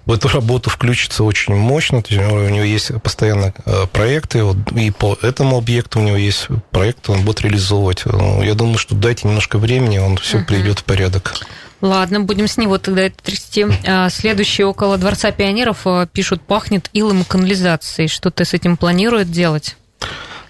в 0.06 0.12
эту 0.12 0.28
работу 0.28 0.70
включится 0.70 1.24
очень 1.24 1.54
мощно. 1.54 2.02
То 2.02 2.14
есть 2.14 2.32
у 2.32 2.48
него 2.48 2.64
есть 2.64 2.90
постоянно 3.02 3.52
э, 3.64 3.86
проекты, 3.92 4.44
и 4.76 4.90
по 4.90 5.18
этому 5.22 5.58
объекту 5.58 6.00
у 6.00 6.02
него 6.02 6.16
есть 6.16 6.48
проект, 6.70 7.08
он 7.10 7.24
будет 7.24 7.42
реализовывать. 7.42 8.04
Ну, 8.06 8.42
я 8.42 8.54
думаю, 8.54 8.78
что 8.78 8.94
дайте 8.94 9.28
немножко 9.28 9.58
времени, 9.58 9.98
он 9.98 10.16
все 10.16 10.38
uh-huh. 10.38 10.46
приведет 10.46 10.80
в 10.80 10.84
порядок. 10.84 11.34
Ладно, 11.80 12.20
будем 12.20 12.46
с 12.46 12.58
него 12.58 12.76
тогда 12.78 13.02
это 13.02 13.16
трясти. 13.22 13.66
А, 13.86 14.10
следующий 14.10 14.64
около 14.64 14.98
Дворца 14.98 15.30
пионеров 15.30 15.86
э, 15.86 16.06
пишут, 16.12 16.42
пахнет 16.42 16.90
илом 16.92 17.22
и 17.22 17.24
канализацией. 17.24 18.08
Что 18.08 18.30
ты 18.30 18.44
с 18.44 18.52
этим 18.52 18.76
планирует 18.76 19.30
делать? 19.30 19.76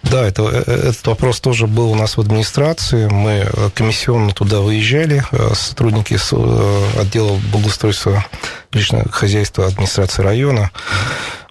Да, 0.02 0.26
это, 0.26 0.42
э, 0.42 0.62
э, 0.66 0.88
этот 0.88 1.06
вопрос 1.06 1.40
тоже 1.40 1.66
был 1.66 1.90
у 1.90 1.94
нас 1.94 2.16
в 2.16 2.20
администрации. 2.20 3.08
Мы 3.08 3.46
э, 3.46 3.70
комиссионно 3.74 4.32
туда 4.32 4.60
выезжали, 4.60 5.24
сотрудники 5.54 6.18
отдела 6.98 7.38
благоустройства 7.52 8.24
личного 8.72 9.10
хозяйства 9.10 9.66
администрации 9.66 10.22
района. 10.22 10.70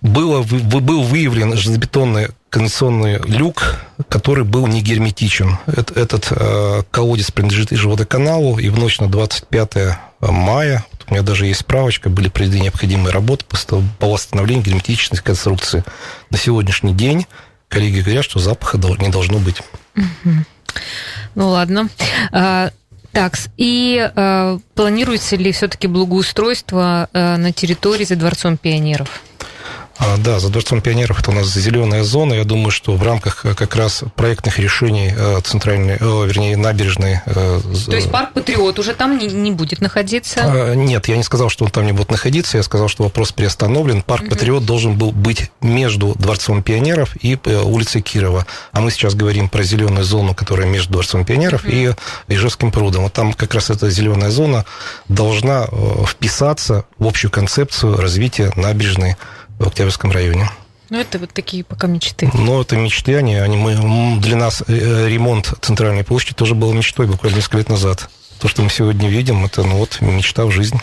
Было, 0.01 0.43
был 0.43 1.03
выявлен 1.03 1.55
железобетонный 1.57 2.29
кондиционный 2.49 3.19
люк, 3.19 3.75
который 4.07 4.45
был 4.45 4.65
не 4.65 4.81
герметичен. 4.81 5.57
Этот 5.67 6.31
колодец 6.89 7.31
принадлежит 7.31 7.73
и 7.73 7.75
водоканалу, 7.75 8.57
и 8.57 8.69
в 8.69 8.79
ночь 8.79 8.99
на 8.99 9.07
25 9.07 9.97
мая, 10.21 10.85
у 11.07 11.13
меня 11.13 11.21
даже 11.21 11.47
есть 11.47 11.59
справочка, 11.59 12.09
были 12.09 12.29
проведены 12.29 12.63
необходимые 12.63 13.11
работы 13.11 13.45
по 13.99 14.07
восстановлению 14.07 14.63
герметичности 14.63 15.21
конструкции. 15.21 15.83
На 16.29 16.37
сегодняшний 16.37 16.93
день 16.93 17.27
коллеги 17.69 18.01
говорят, 18.01 18.25
что 18.25 18.39
запаха 18.39 18.77
не 18.77 19.09
должно 19.09 19.39
быть. 19.39 19.61
Ну 21.35 21.49
ладно. 21.49 21.87
А, 22.31 22.71
так, 23.11 23.35
и 23.57 24.11
э, 24.13 24.59
планируется 24.75 25.35
ли 25.35 25.51
все-таки 25.51 25.87
благоустройство 25.87 27.09
э, 27.11 27.37
на 27.37 27.51
территории 27.51 28.03
за 28.03 28.15
Дворцом 28.15 28.57
пионеров? 28.57 29.21
А, 29.99 30.15
да, 30.17 30.39
за 30.39 30.49
Дворцом 30.49 30.79
пионеров 30.81 31.19
это 31.19 31.31
у 31.31 31.33
нас 31.33 31.47
зеленая 31.53 32.03
зона. 32.03 32.33
Я 32.33 32.45
думаю, 32.45 32.71
что 32.71 32.93
в 32.93 33.03
рамках 33.03 33.45
э, 33.45 33.53
как 33.53 33.75
раз 33.75 34.03
проектных 34.15 34.57
решений 34.57 35.13
э, 35.15 35.41
центральной, 35.43 35.97
вернее, 35.99 36.55
набережной... 36.55 37.19
Э, 37.25 37.59
То 37.85 37.95
есть 37.95 38.09
парк 38.09 38.31
Патриот 38.33 38.79
уже 38.79 38.93
там 38.93 39.17
не, 39.17 39.27
не 39.27 39.51
будет 39.51 39.81
находиться? 39.81 40.41
А, 40.45 40.73
нет, 40.73 41.09
я 41.09 41.17
не 41.17 41.23
сказал, 41.23 41.49
что 41.49 41.65
он 41.65 41.71
там 41.71 41.85
не 41.85 41.91
будет 41.91 42.11
находиться. 42.11 42.55
Я 42.55 42.63
сказал, 42.63 42.87
что 42.87 43.03
вопрос 43.03 43.33
приостановлен. 43.33 44.01
Парк 44.01 44.23
угу. 44.23 44.29
Патриот 44.29 44.65
должен 44.65 44.97
был 44.97 45.11
быть 45.11 45.51
между 45.59 46.13
Дворцом 46.17 46.63
пионеров 46.63 47.17
и 47.21 47.37
улицей 47.45 48.01
Кирова. 48.01 48.45
А 48.71 48.79
мы 48.79 48.91
сейчас 48.91 49.15
говорим 49.15 49.49
про 49.49 49.63
зеленую 49.63 50.05
зону, 50.05 50.33
которая 50.33 50.65
между 50.65 50.93
Дворцом 50.93 51.25
пионеров 51.25 51.65
угу. 51.65 51.73
и 51.73 51.93
Ижевским 52.29 52.71
прудом. 52.71 53.03
Вот 53.03 53.13
там 53.13 53.33
как 53.33 53.53
раз 53.53 53.69
эта 53.69 53.89
зеленая 53.89 54.29
зона 54.29 54.63
должна 55.09 55.67
вписаться 56.07 56.85
в 56.97 57.05
общую 57.05 57.31
концепцию 57.31 57.97
развития 57.97 58.53
набережной 58.55 59.17
в 59.59 59.67
Октябрьском 59.67 60.11
районе. 60.11 60.49
Ну, 60.89 60.99
это 60.99 61.19
вот 61.19 61.31
такие 61.33 61.63
пока 61.63 61.87
мечты. 61.87 62.31
Ну, 62.33 62.61
это 62.61 62.75
мечты, 62.75 63.15
они, 63.15 63.35
они 63.35 63.57
мы, 63.57 64.19
для 64.19 64.35
нас 64.35 64.63
э, 64.67 65.07
ремонт 65.07 65.53
центральной 65.61 66.03
площади 66.03 66.33
тоже 66.33 66.55
был 66.55 66.73
мечтой 66.73 67.05
буквально 67.05 67.35
несколько 67.35 67.57
лет 67.57 67.69
назад. 67.69 68.09
То, 68.39 68.47
что 68.47 68.63
мы 68.63 68.69
сегодня 68.69 69.09
видим, 69.09 69.43
это 69.45 69.63
ну, 69.63 69.77
вот 69.77 69.99
мечта 69.99 70.45
в 70.45 70.51
жизни. 70.51 70.79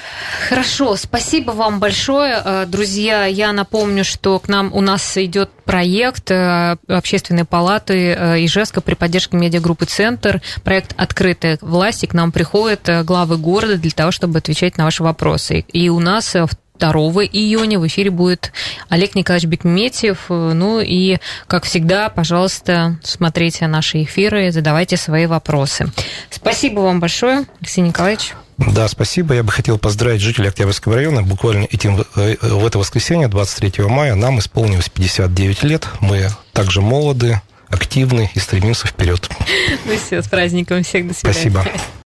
Хорошо, 0.49 0.95
спасибо 0.95 1.53
вам 1.53 1.81
большое. 1.81 2.41
Э, 2.45 2.67
друзья, 2.69 3.25
я 3.25 3.53
напомню, 3.53 4.05
что 4.05 4.39
к 4.39 4.49
нам 4.49 4.73
у 4.73 4.81
нас 4.81 5.17
идет 5.17 5.51
проект 5.65 6.31
э, 6.31 6.77
Общественной 6.87 7.45
палаты 7.45 8.13
Ижевска 8.45 8.81
при 8.81 8.95
поддержке 8.95 9.37
медиагруппы 9.37 9.87
«Центр». 9.87 10.41
Проект 10.63 10.95
«Открытая 10.97 11.59
власть». 11.63 12.05
И 12.05 12.07
к 12.07 12.15
нам 12.15 12.31
приходят 12.31 12.89
главы 13.05 13.39
города 13.39 13.77
для 13.77 13.91
того, 13.91 14.13
чтобы 14.13 14.39
отвечать 14.39 14.77
на 14.77 14.85
ваши 14.85 15.03
вопросы. 15.03 15.65
И 15.73 15.89
у 15.89 15.99
нас 15.99 16.35
в 16.35 16.51
2 16.79 16.91
июня 17.25 17.79
в 17.79 17.87
эфире 17.87 18.11
будет 18.11 18.53
Олег 18.89 19.15
Николаевич 19.15 19.49
Бекметьев. 19.49 20.27
Ну 20.29 20.81
и, 20.81 21.19
как 21.47 21.65
всегда, 21.65 22.09
пожалуйста, 22.09 22.99
смотрите 23.03 23.67
наши 23.67 24.03
эфиры, 24.03 24.51
задавайте 24.53 24.97
свои 24.97 25.27
вопросы. 25.27 25.91
Спасибо 26.31 26.81
вам 26.81 27.01
большое, 27.01 27.45
Алексей 27.61 27.81
Николаевич. 27.81 28.35
Да, 28.59 28.89
спасибо. 28.89 29.35
Я 29.35 29.43
бы 29.43 29.53
хотел 29.53 29.79
поздравить 29.79 30.23
жителей 30.23 30.49
Октябрьского 30.49 30.95
района. 30.95 31.23
Буквально 31.23 31.65
этим, 31.65 32.05
э, 32.17 32.37
в 32.41 32.67
это 32.67 32.79
воскресенье, 32.79 33.29
23 33.29 33.87
мая, 33.87 34.15
нам 34.15 34.39
исполнилось 34.39 34.89
59 34.89 35.63
лет. 35.63 35.87
Мы 36.01 36.31
также 36.53 36.81
молоды, 36.81 37.41
активны 37.69 38.31
и 38.35 38.39
стремимся 38.39 38.87
вперед. 38.87 39.29
Ну 39.85 39.97
все, 39.99 40.23
с 40.23 40.29
праздником 40.29 40.83
всех. 40.83 41.09
До 41.09 41.15
свидания. 41.15 41.35
Спасибо. 41.35 41.67